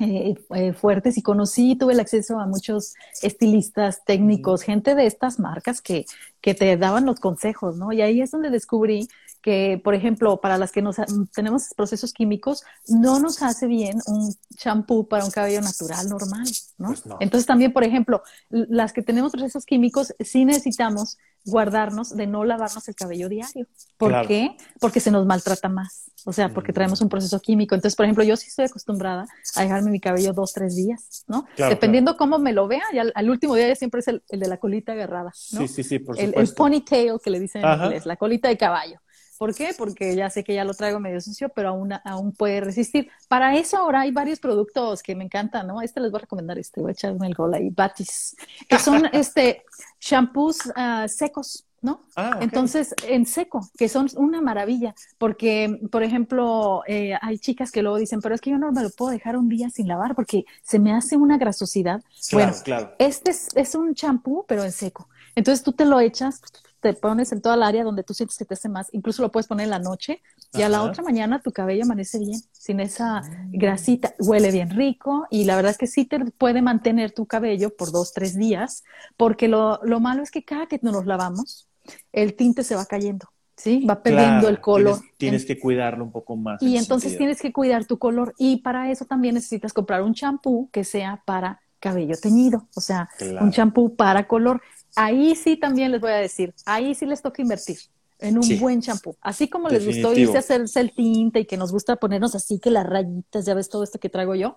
[0.00, 5.40] Eh, eh, fuertes y conocí, tuve el acceso a muchos estilistas, técnicos, gente de estas
[5.40, 6.06] marcas que,
[6.40, 7.92] que te daban los consejos, ¿no?
[7.92, 9.08] Y ahí es donde descubrí
[9.48, 10.96] que, por ejemplo, para las que nos,
[11.34, 16.46] tenemos procesos químicos, no nos hace bien un champú para un cabello natural normal,
[16.76, 16.88] ¿no?
[16.88, 22.44] Pues Entonces también, por ejemplo, las que tenemos procesos químicos, sí necesitamos guardarnos de no
[22.44, 23.66] lavarnos el cabello diario.
[23.96, 24.54] ¿Por qué?
[24.80, 26.10] Porque se nos maltrata más.
[26.26, 27.74] O sea, porque traemos un proceso químico.
[27.74, 31.46] Entonces, por ejemplo, yo sí estoy acostumbrada a dejarme mi cabello dos, tres días, ¿no?
[31.56, 34.58] Dependiendo cómo me lo vea, ya al, último día ya siempre es el, de la
[34.58, 35.60] colita agarrada, ¿no?
[35.60, 36.38] Sí, sí, sí, por supuesto.
[36.38, 39.00] El, ponytail que le dicen en inglés, la colita de caballo.
[39.38, 39.74] ¿Por qué?
[39.76, 43.08] Porque ya sé que ya lo traigo medio sucio, pero aún, aún puede resistir.
[43.28, 45.80] Para eso ahora hay varios productos que me encantan, ¿no?
[45.80, 48.36] Este les voy a recomendar, este, voy a echarme el gol ahí, Batis,
[48.68, 49.64] que son este
[50.00, 52.04] shampoos ah, secos ¿no?
[52.16, 57.82] Ah, Entonces, en seco, que son una maravilla, porque, por ejemplo, eh, hay chicas que
[57.82, 60.14] luego dicen, pero es que yo no me lo puedo dejar un día sin lavar
[60.14, 62.02] porque se me hace una grasosidad.
[62.32, 62.52] bueno,
[62.98, 65.08] este es, es un champú, pero en seco.
[65.36, 66.42] Entonces tú te lo echas,
[66.80, 69.30] te pones en toda el área donde tú sientes que te hace más, incluso lo
[69.30, 70.22] puedes poner en la noche
[70.52, 75.26] y a la otra mañana tu cabello amanece bien, sin esa grasita, huele bien rico
[75.30, 78.84] y la verdad es que sí te puede mantener tu cabello por dos, tres días,
[79.16, 81.68] porque lo, lo malo es que cada que nos lavamos,
[82.12, 83.28] el tinte se va cayendo.
[83.58, 83.84] ¿sí?
[83.84, 85.00] Va perdiendo el color.
[85.16, 86.62] Tienes, que cuidarlo un poco más.
[86.62, 90.70] Y entonces tienes que cuidar tu color y para eso también necesitas comprar un champú
[90.72, 93.08] que sea para cabello teñido, o sea,
[93.40, 94.62] un champú para color
[94.98, 97.78] ahí sí también les voy a decir, ahí sí les toca invertir
[98.18, 99.16] en un buen champú.
[99.20, 102.58] Así como les gustó irse a hacerse el tinte y que nos gusta ponernos así
[102.58, 104.56] que las rayitas, ya ves todo esto que traigo yo.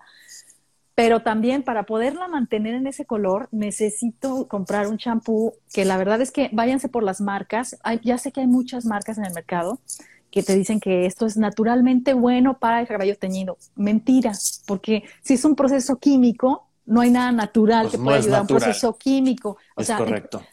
[0.96, 6.20] Pero también para poderla mantener en ese color necesito comprar un champú que la verdad
[6.20, 7.78] es que váyanse por las marcas.
[8.02, 9.78] ya sé que hay muchas marcas en el mercado
[10.32, 13.58] que te dicen que esto es naturalmente bueno para el cabello teñido.
[13.76, 14.32] Mentira,
[14.66, 18.42] porque si es un proceso químico, no hay nada natural pues que pueda ayudar a
[18.42, 19.56] un proceso químico.
[19.76, 19.98] O sea,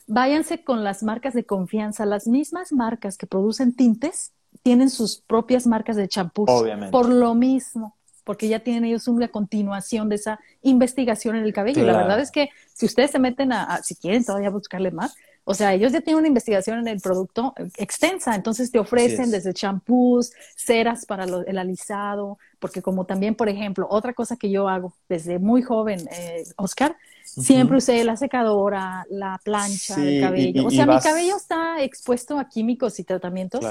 [0.08, 2.06] váyanse con las marcas de confianza.
[2.06, 4.32] Las mismas marcas que producen tintes
[4.64, 6.46] tienen sus propias marcas de champú.
[6.92, 11.84] Por lo mismo, porque ya tienen ellos una continuación de esa investigación en el cabello.
[11.84, 15.16] La verdad es que si ustedes se meten a, si quieren todavía buscarle más,
[15.50, 19.52] o sea, ellos ya tienen una investigación en el producto extensa, entonces te ofrecen desde
[19.52, 24.94] champús, ceras para el alisado, porque como también, por ejemplo, otra cosa que yo hago
[25.08, 26.96] desde muy joven, eh, Oscar,
[27.26, 30.68] siempre usé la secadora, la plancha, el cabello.
[30.68, 33.66] o sea, mi cabello está expuesto a químicos y tratamientos.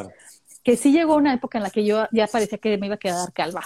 [0.64, 2.98] Que sí llegó una época en la que yo ya parecía que me iba a
[2.98, 3.62] quedar calva.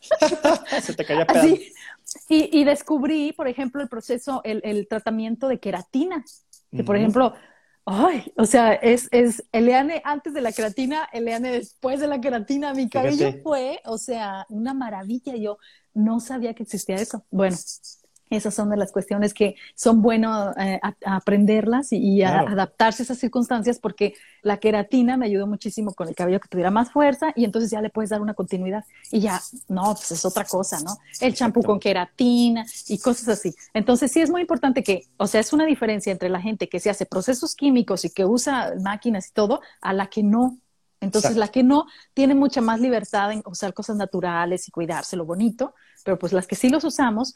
[0.82, 1.72] Se te caía Así.
[2.28, 6.24] Y, y, descubrí, por ejemplo, el proceso, el, el tratamiento de queratina.
[6.70, 7.34] Que, por ejemplo,
[7.90, 12.74] Ay, o sea, es, es Eliane antes de la queratina, Eliane después de la queratina.
[12.74, 15.34] Mi cabello fue, o sea, una maravilla.
[15.36, 15.56] Yo
[15.94, 17.24] no sabía que existía eso.
[17.30, 17.56] Bueno,
[18.30, 23.78] esas son de las cuestiones que son bueno eh, aprenderlas y, adaptarse a esas circunstancias
[23.78, 27.70] porque la queratina me ayudó muchísimo con el cabello que tuviera más fuerza y entonces
[27.70, 30.96] ya le puedes dar una continuidad y ya, no, pues es otra cosa, ¿no?
[31.20, 33.54] El champú con queratina y cosas así.
[33.72, 36.80] Entonces sí es muy importante que, o sea, es una diferencia entre la gente que
[36.80, 40.58] se hace procesos químicos y que usa máquinas y todo a la que no.
[41.00, 45.24] Entonces la que no tiene mucha más libertad en usar cosas naturales y cuidarse lo
[45.24, 45.74] bonito
[46.04, 47.34] pero pues las que sí los usamos,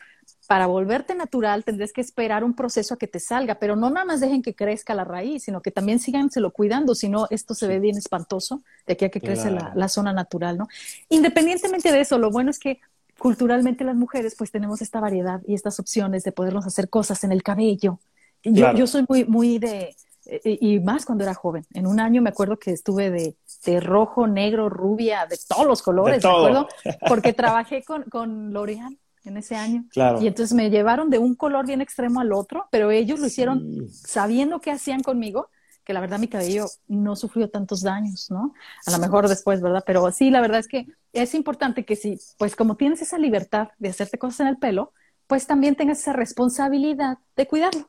[0.52, 4.04] para volverte natural tendrás que esperar un proceso a que te salga, pero no nada
[4.04, 7.66] más dejen que crezca la raíz, sino que también síganselo cuidando, si no, esto se
[7.66, 10.68] ve bien espantoso de aquí a que crece la, zona natural, ¿no?
[11.08, 12.80] Independientemente de eso, lo bueno es que
[13.18, 17.32] culturalmente las mujeres pues tenemos esta variedad y estas opciones de podernos hacer cosas en
[17.32, 17.98] el cabello.
[18.44, 19.96] Yo, yo soy muy, muy de,
[20.26, 21.64] eh, y más cuando era joven.
[21.72, 25.80] En un año me acuerdo que estuve de, de rojo, negro, rubia, de todos los
[25.80, 26.68] colores, ¿de acuerdo?
[27.08, 29.84] Porque trabajé con, con L'Oreal en ese año.
[30.20, 33.88] Y entonces me llevaron de un color bien extremo al otro, pero ellos lo hicieron
[33.90, 35.48] sabiendo qué hacían conmigo,
[35.84, 38.54] que la verdad mi cabello no sufrió tantos daños, ¿no?
[38.86, 39.82] A lo mejor después, ¿verdad?
[39.86, 43.68] Pero sí, la verdad es que es importante que si, pues como tienes esa libertad
[43.78, 44.92] de hacerte cosas en el pelo,
[45.26, 47.88] pues también tengas esa responsabilidad de cuidarlo.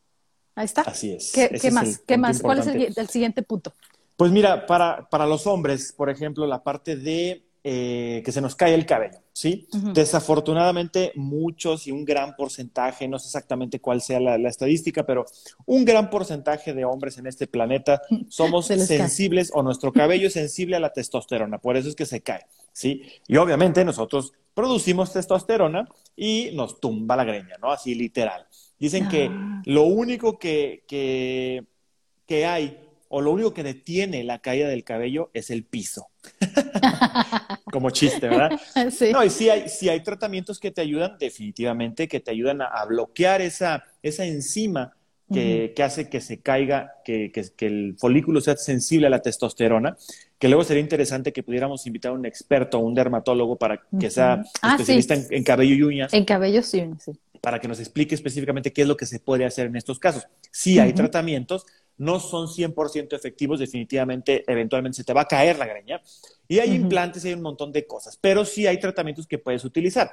[0.55, 0.81] Ahí está.
[0.81, 1.31] Así es.
[1.33, 1.99] ¿Qué, más?
[1.99, 2.41] ¿Qué más?
[2.41, 3.73] ¿Cuál es el, siguiente punto?
[4.17, 8.55] Pues mira, para, para los hombres, por ejemplo, la parte de eh, que se nos
[8.55, 9.69] cae el cabello, ¿sí?
[9.93, 15.25] Desafortunadamente, muchos y un gran porcentaje, no sé exactamente cuál sea la, estadística, pero
[15.65, 20.75] un gran porcentaje de hombres en este planeta somos sensibles o nuestro cabello es sensible
[20.75, 23.03] a la testosterona, por eso es que se cae, ¿sí?
[23.27, 27.71] Y obviamente nosotros producimos testosterona y nos tumba la greña, ¿no?
[27.71, 28.45] Así literal.
[28.77, 29.61] Dicen que ah.
[29.65, 32.82] lo único que, que, hay
[33.15, 36.07] o lo único que detiene la caída del cabello es el piso.
[37.71, 38.59] Como chiste, ¿verdad?
[38.89, 39.11] Sí.
[39.11, 43.41] No, y sí hay, hay tratamientos que te ayudan, definitivamente, que te ayudan a, bloquear
[43.41, 44.95] esa, esa enzima
[45.31, 49.95] que, hace que se caiga, que, el folículo sea sensible a la testosterona,
[50.39, 54.43] que luego sería interesante que pudiéramos invitar a un experto, un dermatólogo, para que sea
[54.63, 56.13] ah, especialista en, cabello y uñas.
[56.15, 57.11] En cabello y uñas, sí
[57.43, 60.25] para que nos explique específicamente qué es lo que se puede hacer en estos casos.
[60.49, 61.65] Sí hay tratamientos,
[61.97, 66.01] no son 100% efectivos, definitivamente, eventualmente se te va a caer la greña.
[66.47, 70.11] Y hay implantes, hay un montón de cosas, pero sí hay tratamientos que puedes utilizar.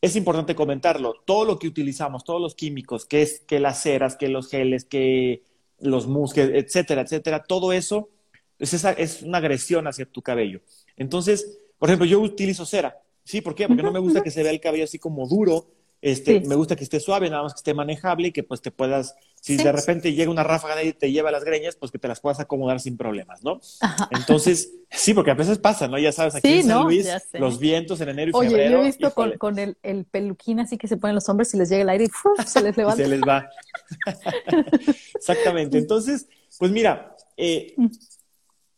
[0.00, 4.16] Es importante comentarlo, todo lo que utilizamos, todos los químicos, que es que las ceras,
[4.16, 5.42] que los geles, que
[5.78, 8.10] los musques, etcétera, etcétera, todo eso
[8.58, 10.60] es, es una agresión hacia tu cabello.
[10.96, 13.00] Entonces, por ejemplo, yo utilizo cera.
[13.24, 13.40] ¿Sí?
[13.40, 13.66] ¿Por qué?
[13.66, 15.66] Porque no me gusta que se vea el cabello así como duro,
[16.04, 18.70] Este, Me gusta que esté suave, nada más que esté manejable y que pues te
[18.70, 21.98] puedas, si de repente llega una ráfaga de y te lleva las greñas, pues que
[21.98, 23.58] te las puedas acomodar sin problemas, ¿no?
[24.10, 25.98] Entonces, sí, porque a veces pasa, ¿no?
[25.98, 28.70] Ya sabes, aquí en San Luis, los vientos en enero y Oye, febrero.
[28.72, 31.56] Yo he visto con, con el, el, peluquín así que se ponen los hombres y
[31.56, 33.02] les llega el aire y se les levanta.
[33.02, 33.48] se les va.
[35.14, 35.78] Exactamente.
[35.78, 36.26] Entonces,
[36.58, 37.86] pues mira, eh, mm.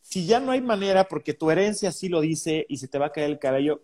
[0.00, 3.06] si ya no hay manera, porque tu herencia sí lo dice y se te va
[3.06, 3.82] a caer el cabello,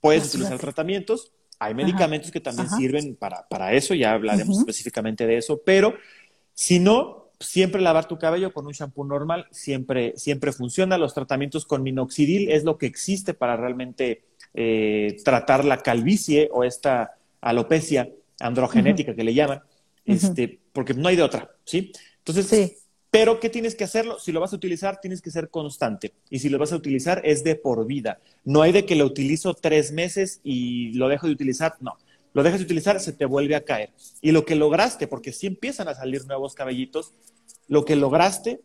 [0.00, 5.36] puedes utilizar tratamientos hay medicamentos que también sirven para, para, eso, ya hablaremos específicamente de
[5.36, 5.94] eso, pero
[6.54, 10.96] si no, siempre lavar tu cabello con un shampoo normal siempre, siempre funciona.
[10.96, 16.64] Los tratamientos con minoxidil es lo que existe para realmente eh, tratar la calvicie o
[16.64, 19.60] esta alopecia androgenética que le llaman,
[20.06, 21.92] este, porque no hay de otra, ¿sí?
[22.18, 22.76] Entonces, sí.
[23.10, 24.18] Pero, ¿qué tienes que hacerlo?
[24.20, 26.12] Si lo vas a utilizar, tienes que ser constante.
[26.30, 28.20] Y si lo vas a utilizar, es de por vida.
[28.44, 31.74] No hay de que lo utilizo tres meses y lo dejo de utilizar.
[31.80, 31.98] No.
[32.32, 33.90] Lo dejas de utilizar, se te vuelve a caer.
[34.20, 37.12] Y lo que lograste, porque si empiezan a salir nuevos cabellitos,
[37.66, 38.60] lo que lograste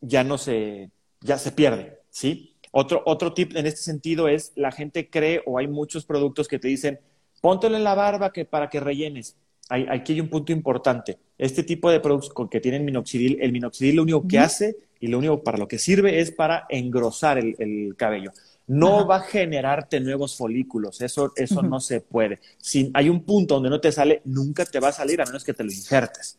[0.00, 0.90] ya no se,
[1.20, 2.56] ya se pierde, ¿sí?
[2.72, 6.58] Otro, otro tip en este sentido es, la gente cree o hay muchos productos que
[6.58, 6.98] te dicen,
[7.40, 9.36] póntelo en la barba que, para que rellenes
[9.68, 11.18] aquí hay un punto importante.
[11.38, 15.18] Este tipo de productos que tienen minoxidil, el minoxidil lo único que hace y lo
[15.18, 18.32] único para lo que sirve es para engrosar el, cabello.
[18.66, 22.40] No va a generarte nuevos folículos, eso, eso no se puede.
[22.58, 25.44] Si hay un punto donde no te sale, nunca te va a salir a menos
[25.44, 26.38] que te lo injertes.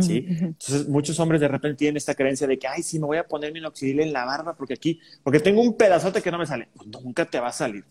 [0.00, 0.26] ¿sí?
[0.28, 3.26] Entonces, muchos hombres de repente tienen esta creencia de que, ay, sí, me voy a
[3.26, 6.68] poner minoxidil en la barba porque aquí, porque tengo un pedazote que no me sale.
[6.74, 7.84] Pues nunca te va a salir.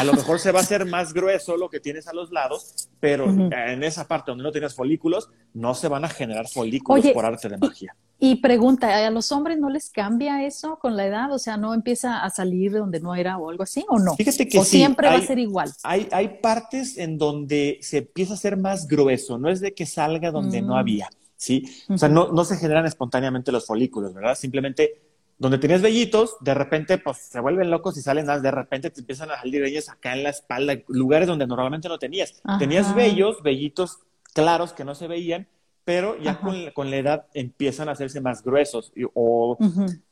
[0.00, 2.88] A lo mejor se va a hacer más grueso lo que tienes a los lados,
[2.98, 7.24] pero en esa parte donde no tienes folículos, no se van a generar folículos por
[7.24, 7.96] arte de magia.
[8.22, 11.32] Y, pregunta, ¿a los hombres no les cambia eso con la edad?
[11.32, 14.14] O sea, ¿no empieza a salir de donde no era o algo así o no?
[14.14, 15.72] Fíjate que ¿O siempre va a ser igual?
[15.84, 19.86] Hay, hay partes en donde se empieza a ser más grueso, no es de que
[19.86, 20.78] salga donde no mm.
[20.78, 21.64] había, ¿sí?
[21.88, 24.34] O sea, no, no se generan espontáneamente los folículos, ¿verdad?
[24.34, 25.09] Simplemente
[25.40, 29.30] donde tenías vellitos, de repente pues se vuelven locos y salen de repente te empiezan
[29.30, 32.42] a salir vellos acá en la espalda, lugares donde normalmente no tenías.
[32.58, 34.00] Tenías vellos, vellitos
[34.34, 35.48] claros que no se veían,
[35.82, 39.56] pero ya con, la edad empiezan a hacerse más gruesos o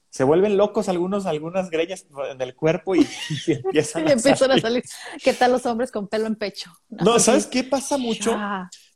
[0.09, 3.01] se vuelven locos algunos, algunas greñas en el cuerpo y,
[3.47, 4.83] empiezan, a, salir.
[5.23, 6.73] ¿Qué tal los hombres con pelo en pecho?
[6.89, 8.35] No, ¿sabes qué pasa mucho?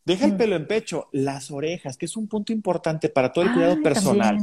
[0.05, 3.53] Deja el pelo en pecho, las orejas, que es un punto importante para todo el
[3.53, 4.39] cuidado personal.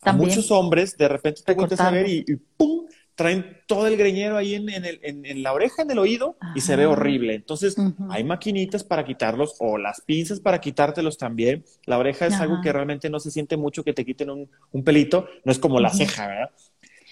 [0.00, 2.24] A muchos hombres, de repente te vuelves a ver y,
[2.56, 2.86] ¡pum!
[3.14, 6.60] traen todo el greñero ahí en, en, el, en, la oreja, en el oído, y
[6.60, 7.34] se ve horrible.
[7.34, 7.76] Entonces,
[8.08, 11.64] hay maquinitas para quitarlos o las pinzas para quitártelos también.
[11.84, 14.82] La oreja es algo que realmente no se siente mucho que te quiten un, un
[14.82, 16.50] pelito, no es como la ceja, ¿verdad?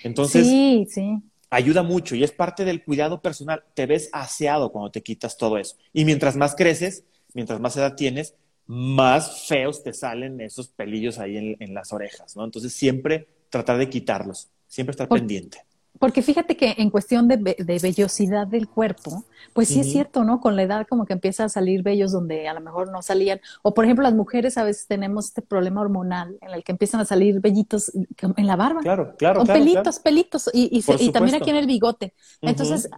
[0.03, 1.19] Entonces, sí, sí.
[1.51, 3.63] ayuda mucho y es parte del cuidado personal.
[3.75, 5.77] Te ves aseado cuando te quitas todo eso.
[5.93, 8.35] Y mientras más creces, mientras más edad tienes,
[8.67, 12.45] más feos te salen esos pelillos ahí en, las orejas, ¿no?
[12.45, 15.65] Entonces siempre tratar de quitarlos, siempre estar pendiente.
[15.99, 20.41] Porque fíjate que en cuestión de, vellosidad del cuerpo, pues sí es cierto, ¿no?
[20.41, 23.41] Con la edad como que empieza a salir vellos donde a lo mejor no salían.
[23.63, 27.01] O por ejemplo, las mujeres a veces tenemos este problema hormonal en el que empiezan
[27.01, 28.81] a salir vellitos en la barba.
[28.81, 29.43] Claro, claro.
[29.43, 30.49] O pelitos, pelitos.
[30.55, 30.81] Y,
[31.13, 32.15] también aquí en el bigote.
[32.41, 32.89] Entonces,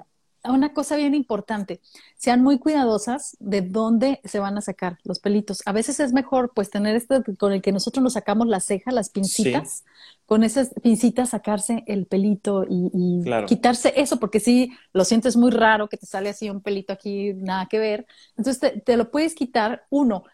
[0.50, 1.80] una cosa bien importante,
[2.16, 5.62] sean muy cuidadosas de dónde se van a sacar los pelitos.
[5.66, 8.90] A veces es mejor pues tener este con el que nosotros nos sacamos la ceja,
[8.90, 9.84] las pincitas,
[10.26, 15.88] con esas pincitas sacarse el pelito y, quitarse eso, porque si lo sientes muy raro
[15.88, 18.06] que te sale así un pelito aquí, nada que ver.
[18.36, 20.24] Entonces te, lo puedes quitar, uno,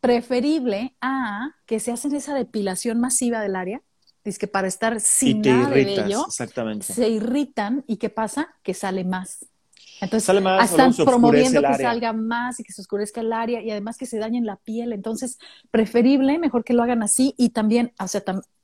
[0.00, 3.82] preferible a que se hacen esa depilación masiva del área
[4.24, 6.26] Dice que para estar sin nada de vello,
[6.80, 8.54] se irritan y ¿qué pasa?
[8.62, 9.46] Que sale más.
[10.00, 14.06] Entonces, están promoviendo que salga más y que se oscurezca el área y además que
[14.06, 14.92] se dañen la piel.
[14.92, 15.38] Entonces,
[15.70, 18.22] preferible, mejor que lo hagan así y también, o sea,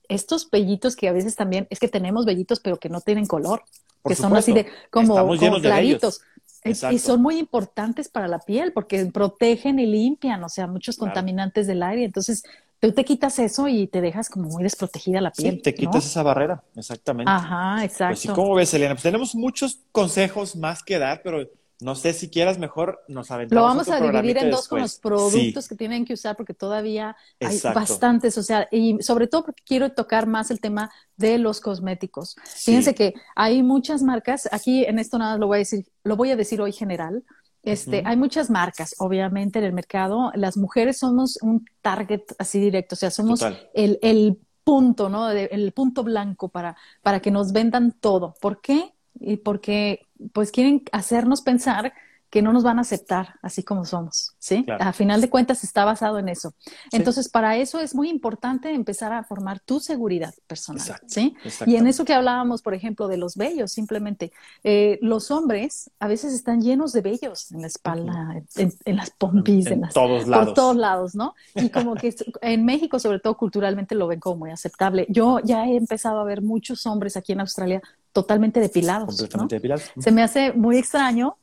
[0.08, 3.64] estos vellitos que a veces también, es que tenemos vellitos pero que no tienen color,
[4.04, 5.14] que son así de como,
[5.60, 6.22] claritos.
[6.64, 11.66] y son muy importantes para la piel porque protegen y limpian, o sea, muchos contaminantes
[11.66, 12.04] del aire.
[12.04, 12.44] Entonces,
[12.80, 15.54] tú te quitas eso y te dejas como muy desprotegida la piel.
[15.54, 17.30] Sí, te quitas esa barrera, exactamente.
[17.30, 18.12] Ajá, exacto.
[18.12, 18.94] Pues sí, ¿cómo ves, Elena?
[18.94, 21.46] Pues tenemos muchos consejos más que dar, pero
[21.78, 23.60] no sé si quieras mejor nos aventamos.
[23.60, 27.16] Lo vamos a dividir en dos con los productos que tienen que usar porque todavía
[27.38, 31.60] hay bastantes, o sea, y sobre todo porque quiero tocar más el tema de los
[31.60, 32.36] cosméticos.
[32.44, 36.30] Fíjense que hay muchas marcas, aquí en esto nada lo voy a decir, lo voy
[36.30, 37.24] a decir hoy general,
[37.66, 40.30] este, Hay muchas marcas, obviamente, en el mercado.
[40.36, 43.42] Las mujeres somos un target así directo, o sea, somos
[43.74, 45.30] el, el, punto, ¿no?
[45.30, 48.34] el punto blanco para, para que nos vendan todo.
[48.40, 48.94] ¿Por qué?
[49.18, 51.92] Y porque pues quieren hacernos pensar
[52.30, 54.66] que no nos van a aceptar así como somos, ¿sí?
[54.80, 56.54] A final de cuentas está basado en eso.
[56.92, 61.36] Entonces, para eso es muy importante empezar a formar tu seguridad personal, ¿sí?
[61.66, 64.32] Y en eso que hablábamos, por ejemplo, de los vellos, simplemente,
[64.64, 69.66] eh, los hombres a veces están llenos de vellos en la espalda, en, las pompis,
[69.66, 70.46] en, todos lados.
[70.46, 71.34] Por todos lados, ¿no?
[71.54, 75.06] Y como que en México, sobre todo culturalmente, lo ven como muy aceptable.
[75.08, 79.08] Yo ya he empezado a ver muchos hombres aquí en Australia totalmente depilados.
[79.08, 79.90] Completamente depilados.
[79.98, 81.36] Se me hace muy extraño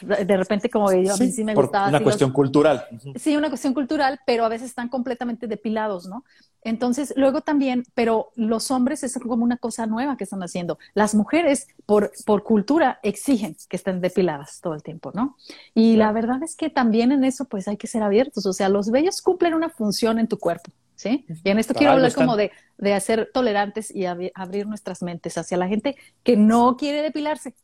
[0.00, 1.88] de repente como yo a mí sí me gustaba.
[1.88, 2.84] Una cuestión cultural.
[3.16, 6.24] Sí, una cuestión cultural, pero a veces están completamente depilados, ¿no?
[6.62, 10.78] Entonces, luego también, pero los hombres es como una cosa nueva que están haciendo.
[10.94, 15.36] Las mujeres, por, por cultura, exigen que estén depiladas todo el tiempo, ¿no?
[15.74, 18.44] Y la verdad es que también en eso, pues hay que ser abiertos.
[18.44, 21.24] O sea, los vellos cumplen una función en tu cuerpo, ¿sí?
[21.44, 25.56] Y en esto quiero hablar como de, de hacer tolerantes y abrir nuestras mentes hacia
[25.56, 27.54] la gente que no quiere depilarse.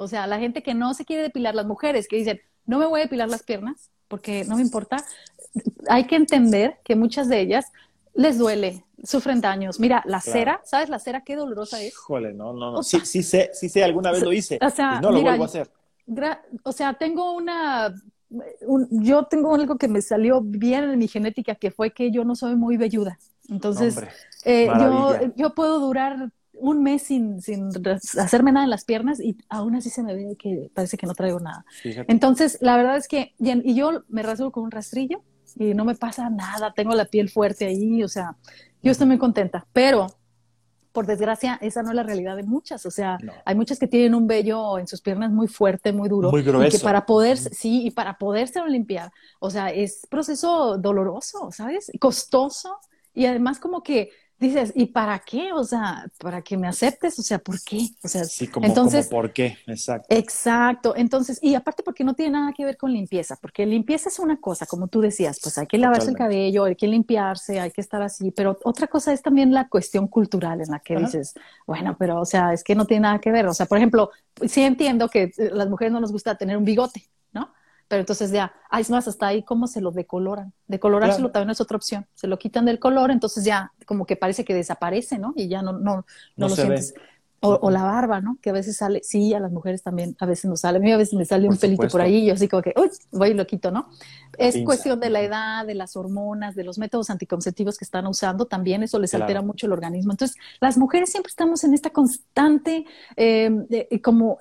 [0.00, 2.86] O sea, la gente que no se quiere depilar, las mujeres que dicen, no me
[2.86, 5.04] voy a depilar las piernas porque no me importa,
[5.88, 7.66] hay que entender que muchas de ellas
[8.14, 9.78] les duele, sufren daños.
[9.78, 11.92] Mira, la cera, ¿sabes la cera qué dolorosa es?
[11.92, 12.82] Híjole, no, no, no.
[12.82, 14.58] sí, sí sé, sí sé, alguna vez lo hice.
[14.60, 15.70] O sea, y no lo vuelvo a hacer.
[16.64, 17.94] O sea, tengo una
[18.90, 22.34] yo tengo algo que me salió bien en mi genética, que fue que yo no
[22.36, 23.18] soy muy velluda.
[23.48, 24.00] Entonces,
[24.44, 26.30] eh, yo, yo, puedo durar
[26.60, 27.70] un mes sin, sin
[28.18, 31.14] hacerme nada en las piernas y aún así se me ve que parece que no
[31.14, 31.64] traigo nada.
[32.08, 35.22] Entonces, la verdad es que, y yo me rasgo con un rastrillo
[35.56, 38.36] y no me pasa nada, tengo la piel fuerte ahí, o sea,
[38.82, 40.06] yo estoy muy contenta, pero
[40.92, 42.84] por desgracia, esa no es la realidad de muchas.
[42.84, 46.30] O sea, hay muchas que tienen un vello en sus piernas muy fuerte, muy duro.
[46.30, 46.66] Muy grueso.
[46.66, 51.92] Y que para poder, sí, y para poderse limpiar, o sea, es proceso doloroso, ¿sabes?
[52.00, 52.76] Costoso.
[53.14, 54.10] Y además como que
[54.40, 55.52] dices, ¿y para qué?
[55.52, 57.88] O sea, para que me aceptes, o sea, ¿por qué?
[58.02, 59.58] O sea, sí, como, entonces, ¿por qué?
[59.66, 60.06] Exacto.
[60.08, 60.94] Exacto.
[60.96, 64.40] Entonces, y aparte porque no tiene nada que ver con limpieza, porque limpieza es una
[64.40, 67.80] cosa, como tú decías, pues hay que lavarse el cabello, hay que limpiarse, hay que
[67.80, 71.34] estar así, pero otra cosa es también la cuestión cultural en la que dices,
[71.66, 73.46] bueno, pero o sea, es que no tiene nada que ver.
[73.46, 74.10] O sea, por ejemplo,
[74.46, 77.04] sí entiendo que las mujeres no nos gusta tener un bigote,
[77.90, 80.52] pero entonces ya, ah, es más, hasta ahí cómo se lo decoloran.
[80.68, 82.06] Decolorárselo también es otra opción.
[82.14, 85.32] Se lo quitan del color, entonces ya como que parece que desaparece, ¿no?
[85.34, 86.94] Y ya no, no, no, lo sientes.
[87.40, 88.38] O, la barba, ¿no?
[88.40, 90.78] Que a veces sale, sí, a las mujeres también a veces nos sale.
[90.78, 92.74] A mí a veces me sale un pelito por ahí y yo así como que,
[92.76, 93.88] uy, voy y lo quito, ¿no?
[94.38, 98.46] Es cuestión de la edad, de las hormonas, de los métodos anticonceptivos que están usando,
[98.46, 100.12] también eso les altera mucho el organismo.
[100.12, 102.84] Entonces, las mujeres siempre estamos en esta constante,
[103.16, 103.50] eh,
[104.00, 104.38] como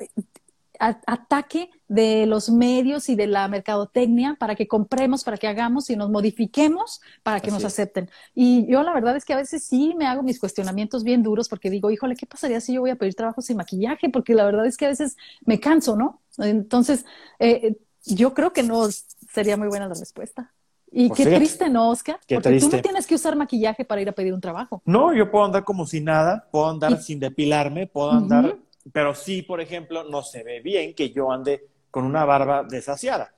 [0.80, 5.98] ataque de los medios y de la mercadotecnia para que compremos, para que hagamos y
[5.98, 8.10] nos modifiquemos para que nos acepten.
[8.34, 11.50] Y yo la verdad es que a veces sí me hago mis cuestionamientos bien duros
[11.50, 14.10] porque digo, híjole, ¿qué pasaría si yo voy a pedir trabajo sin maquillaje?
[14.10, 16.22] Porque la verdad es que a veces me canso, ¿no?
[16.38, 17.06] Entonces,
[17.40, 17.76] eh,
[18.06, 18.88] yo creo que no
[19.34, 20.54] sería muy buena la respuesta.
[20.92, 22.20] Y pues qué triste, ¿no, Oscar?
[22.28, 24.82] Porque tú no tienes que usar maquillaje para ir a pedir un trabajo.
[24.86, 28.58] No, yo puedo andar como si nada, puedo andar sin depilarme, puedo andar
[28.92, 33.34] pero sí, por ejemplo, no se ve bien que yo ande con una barba desasiada.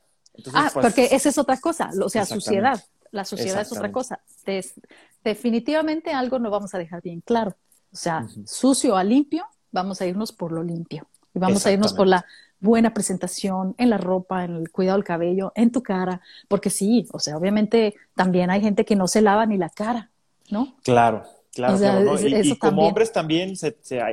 [0.53, 2.83] ah, pues, porque esa es otra cosa, o sea, suciedad.
[3.11, 4.21] La suciedad es otra cosa.
[5.23, 7.55] definitivamente algo no vamos a dejar bien claro.
[7.91, 11.07] O sea, sucio a limpio, vamos a irnos por lo limpio.
[11.33, 12.25] Y vamos a irnos por la
[12.59, 16.21] buena presentación en la ropa, en el cuidado del cabello, en tu cara.
[16.47, 20.09] Porque sí, o sea, obviamente también hay gente que no se lava ni la cara,
[20.49, 20.75] ¿no?
[20.83, 23.53] Claro, Claro, y, como hombres también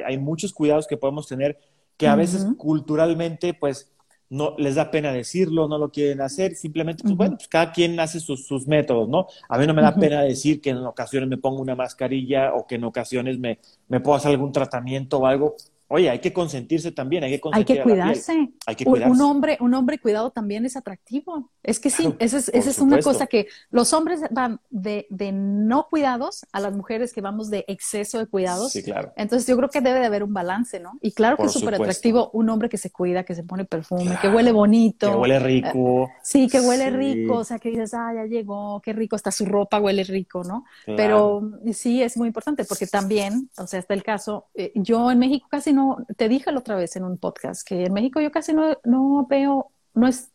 [0.07, 1.57] hay, muchos cuidados que podemos tener
[1.97, 3.93] que a veces culturalmente pues
[4.31, 7.99] no les da pena decirlo, no lo quieren hacer, simplemente pues bueno, pues cada quien
[7.99, 9.27] hace sus, métodos, ¿no?
[9.49, 12.67] A mí no me da pena decir que en ocasiones me pongo una mascarilla o
[12.67, 13.59] que en ocasiones me,
[13.89, 15.57] me puedo hacer algún tratamiento o algo,
[15.91, 18.51] Oye, hay que consentirse también, hay que consentir Hay que cuidarse.
[18.67, 19.11] Hay que cuidarse.
[19.11, 21.51] Un hombre, un hombre cuidado también es atractivo.
[21.63, 25.33] Es que sí, esa es, esa es una cosa que los hombres van de, de,
[25.33, 28.73] no cuidados a las mujeres que vamos de exceso de cuidados.
[28.73, 29.13] Sí, claro.
[29.17, 30.99] Entonces yo creo que debe de haber un balance, ¿no?
[31.01, 34.19] Y claro que es súper atractivo un hombre que se cuida, que se pone perfume,
[34.21, 35.11] que huele bonito.
[35.11, 36.05] Que huele rico.
[36.05, 37.37] Eh, sí, que huele rico.
[37.39, 40.65] O sea, que dices, ah, ya llegó, qué rico, hasta su ropa huele rico, ¿no?
[40.85, 45.19] Pero sí, es muy importante porque también, o sea, está el caso, eh, yo en
[45.19, 45.78] México casi no
[46.17, 49.27] te dije la otra vez en un podcast que en México yo casi no, no
[49.29, 50.33] veo, no es,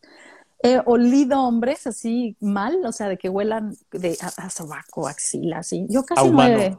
[0.62, 5.86] he olido hombres así mal, o sea, de que huelan de, a, sobaco, axila, así.
[5.90, 6.76] Yo casi no he,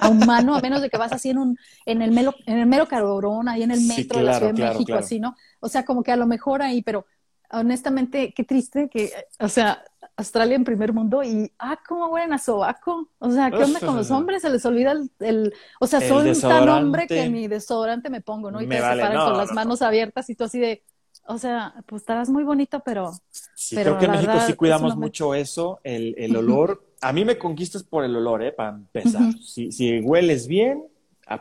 [0.00, 2.66] a humano, a menos de que vas así en un, en el mero, en el
[2.66, 5.34] mero carorón, ahí en el metro de la Ciudad de México, así, ¿no?
[5.60, 7.06] O sea, como que a lo mejor ahí, pero
[7.50, 9.10] honestamente, qué triste que,
[9.40, 9.82] o sea,
[10.16, 13.08] Australia en primer mundo y, ah, ¿cómo huelen a sobaco?
[13.18, 14.42] O sea, ¿qué onda con los hombres?
[14.42, 18.60] Se les olvida el, o sea, soy tan hombre que mi desodorante me pongo, ¿no?
[18.60, 20.84] Y te separan con las manos abiertas y tú así de,
[21.26, 23.22] O sea, pues estarás muy bonito, pero...
[23.54, 26.36] Sí, pero creo que en México verdad, sí cuidamos eso me- mucho eso, el, el
[26.36, 26.84] olor.
[27.00, 28.52] A mí me conquistas por el olor, ¿eh?
[28.52, 29.32] Para empezar.
[29.40, 30.84] Si, si hueles bien,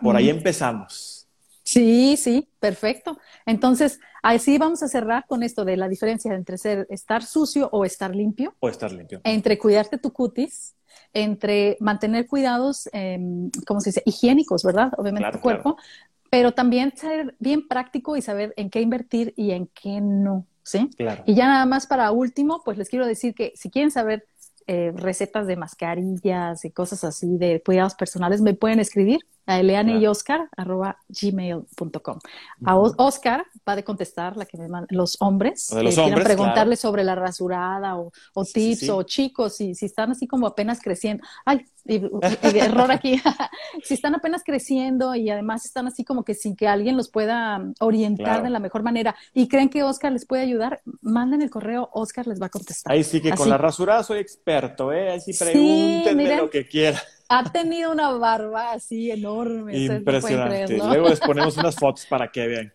[0.01, 1.10] por ahí empezamos.
[1.71, 3.17] Sí, sí, perfecto.
[3.45, 7.85] Entonces, así vamos a cerrar con esto de la diferencia entre ser, estar sucio o
[7.85, 9.21] estar limpio, O estar limpio.
[9.23, 10.75] entre cuidarte tu cutis,
[11.13, 14.03] entre mantener cuidados, em, ¿cómo se dice?
[14.05, 14.91] Higiénicos, ¿verdad?
[14.97, 15.77] Obviamente Claro, tu cuerpo,
[16.29, 20.89] pero también ser bien práctico y saber en qué invertir y en qué no, ¿sí?
[20.97, 21.23] Claro.
[21.25, 24.25] Y ya nada más para último, pues les quiero decir que si quieren saber
[24.67, 32.19] eh, recetas de mascarillas y cosas así de cuidados personales, me pueden escribir a eleaneyoscar.gmail.com.
[32.65, 36.01] A Os- Oscar va a contestar la que me man- los hombres de los que
[36.03, 38.89] quieran preguntarle sobre la rasurada o, o Sí, sí, tips sí.
[38.89, 41.23] o chicos, si, si están así como apenas creciendo.
[41.45, 43.19] Ay, y- y- error aquí.
[43.83, 47.61] si están apenas creciendo y además están así como que sin que alguien los pueda
[47.79, 48.43] orientar Claro.
[48.43, 52.27] de la mejor manera y creen que Oscar les puede ayudar, manden el correo, Oscar
[52.27, 52.91] les va a contestar.
[52.93, 53.49] Ahí sí que con Así.
[53.49, 55.11] la rasurada soy experto, ¿eh?
[55.11, 57.01] Ahí sí Sí, pregúntenme lo que quieran.
[57.33, 59.73] Ha tenido una barba así enorme.
[59.87, 60.77] no Impresionante.
[60.77, 62.73] Luego les ponemos unas fotos para que vean.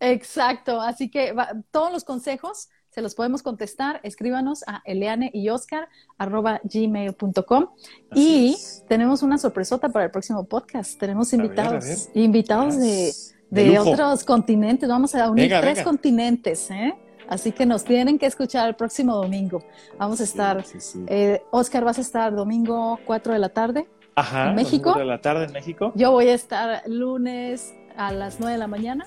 [0.00, 4.00] Exacto, así que va- todos los consejos se los podemos contestar.
[4.02, 5.88] Escríbanos a eleane y oscar
[6.18, 7.68] arroba gmail.com
[8.14, 8.84] y es.
[8.88, 10.98] tenemos una sorpresota para el próximo podcast.
[10.98, 11.98] Tenemos A ver, invitados, a ver.
[12.14, 13.12] invitados de,
[13.50, 14.88] De de otros continentes.
[14.88, 15.84] Vamos a unir Venga, tres venga.
[15.84, 16.94] continentes, ¿eh?
[17.28, 19.64] Así que nos tienen que escuchar el próximo domingo.
[19.98, 21.04] Vamos a estar, Sí, sí, sí.
[21.08, 23.88] eh, Oscar, vas a estar domingo 4 de la tarde.
[24.16, 24.48] Ajá.
[24.48, 24.94] ¿en México?
[24.94, 25.92] de la tarde en México.
[25.94, 29.06] Yo voy a estar lunes a las 9 de la mañana,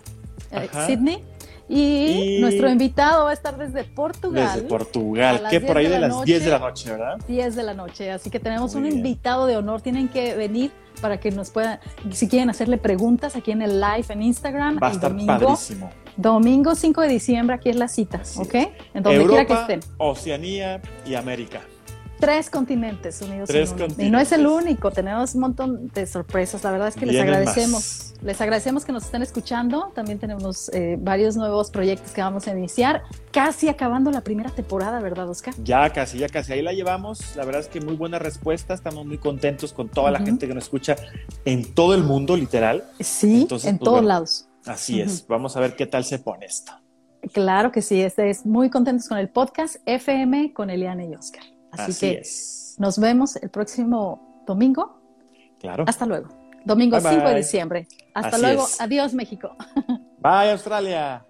[0.51, 0.85] eh, Ajá.
[0.87, 1.23] Sydney.
[1.67, 4.49] Y, Y- nuestro invitado va a estar desde Portugal.
[4.55, 6.89] Desde Portugal, que por 10 ahí de de la las 10 de la noche.
[6.89, 7.17] noche, ¿verdad?
[7.27, 8.11] 10 de la noche.
[8.11, 8.97] Así que tenemos Muy un bien.
[8.97, 9.81] invitado de honor.
[9.81, 11.79] Tienen que venir para que nos puedan,
[12.11, 14.79] si quieren hacerle preguntas aquí en el live en Instagram.
[14.81, 15.91] Va a estar domingo, padrísimo.
[16.17, 18.55] domingo 5 de diciembre, aquí es la cita, Así ¿ok?
[18.55, 18.67] es.
[18.95, 19.79] En donde quiera que Europa, estén.
[19.97, 21.61] Oceanía y América.
[22.19, 23.95] Tres continentes unidos Tres en uno.
[23.97, 24.69] Y no es el continentes.
[24.71, 26.63] único, tenemos un montón de sorpresas.
[26.63, 27.71] La verdad es que les agradecemos.
[27.71, 28.13] más.
[28.21, 29.91] Les agradecemos que nos estén escuchando.
[29.95, 33.03] También tenemos eh, varios nuevos proyectos que vamos a iniciar.
[33.31, 35.53] Casi acabando la primera temporada, ¿verdad, Oscar?
[35.63, 37.35] Ya casi, ya casi ahí la llevamos.
[37.37, 38.73] La verdad es que muy buena respuesta.
[38.73, 40.97] Estamos muy contentos con toda la gente que nos escucha
[41.45, 42.83] en todo el mundo, literal.
[42.99, 44.07] Sí, Entonces, en pues, todos bueno.
[44.09, 44.49] lados.
[44.65, 45.25] Así es.
[45.27, 46.73] Vamos a ver qué tal se pone esto.
[47.33, 51.43] Claro que sí, este es muy contentos con el podcast FM con Eliane y Oscar.
[51.71, 52.75] Así, Así, que es.
[52.77, 55.01] nos vemos el próximo domingo.
[55.59, 55.85] Claro.
[55.87, 56.29] Hasta luego.
[56.65, 57.87] Domingo Bye, 5 de diciembre.
[58.13, 58.63] Hasta Así luego.
[58.63, 58.81] es.
[58.81, 59.55] Adiós, México.
[60.19, 61.25] Bye, Australia.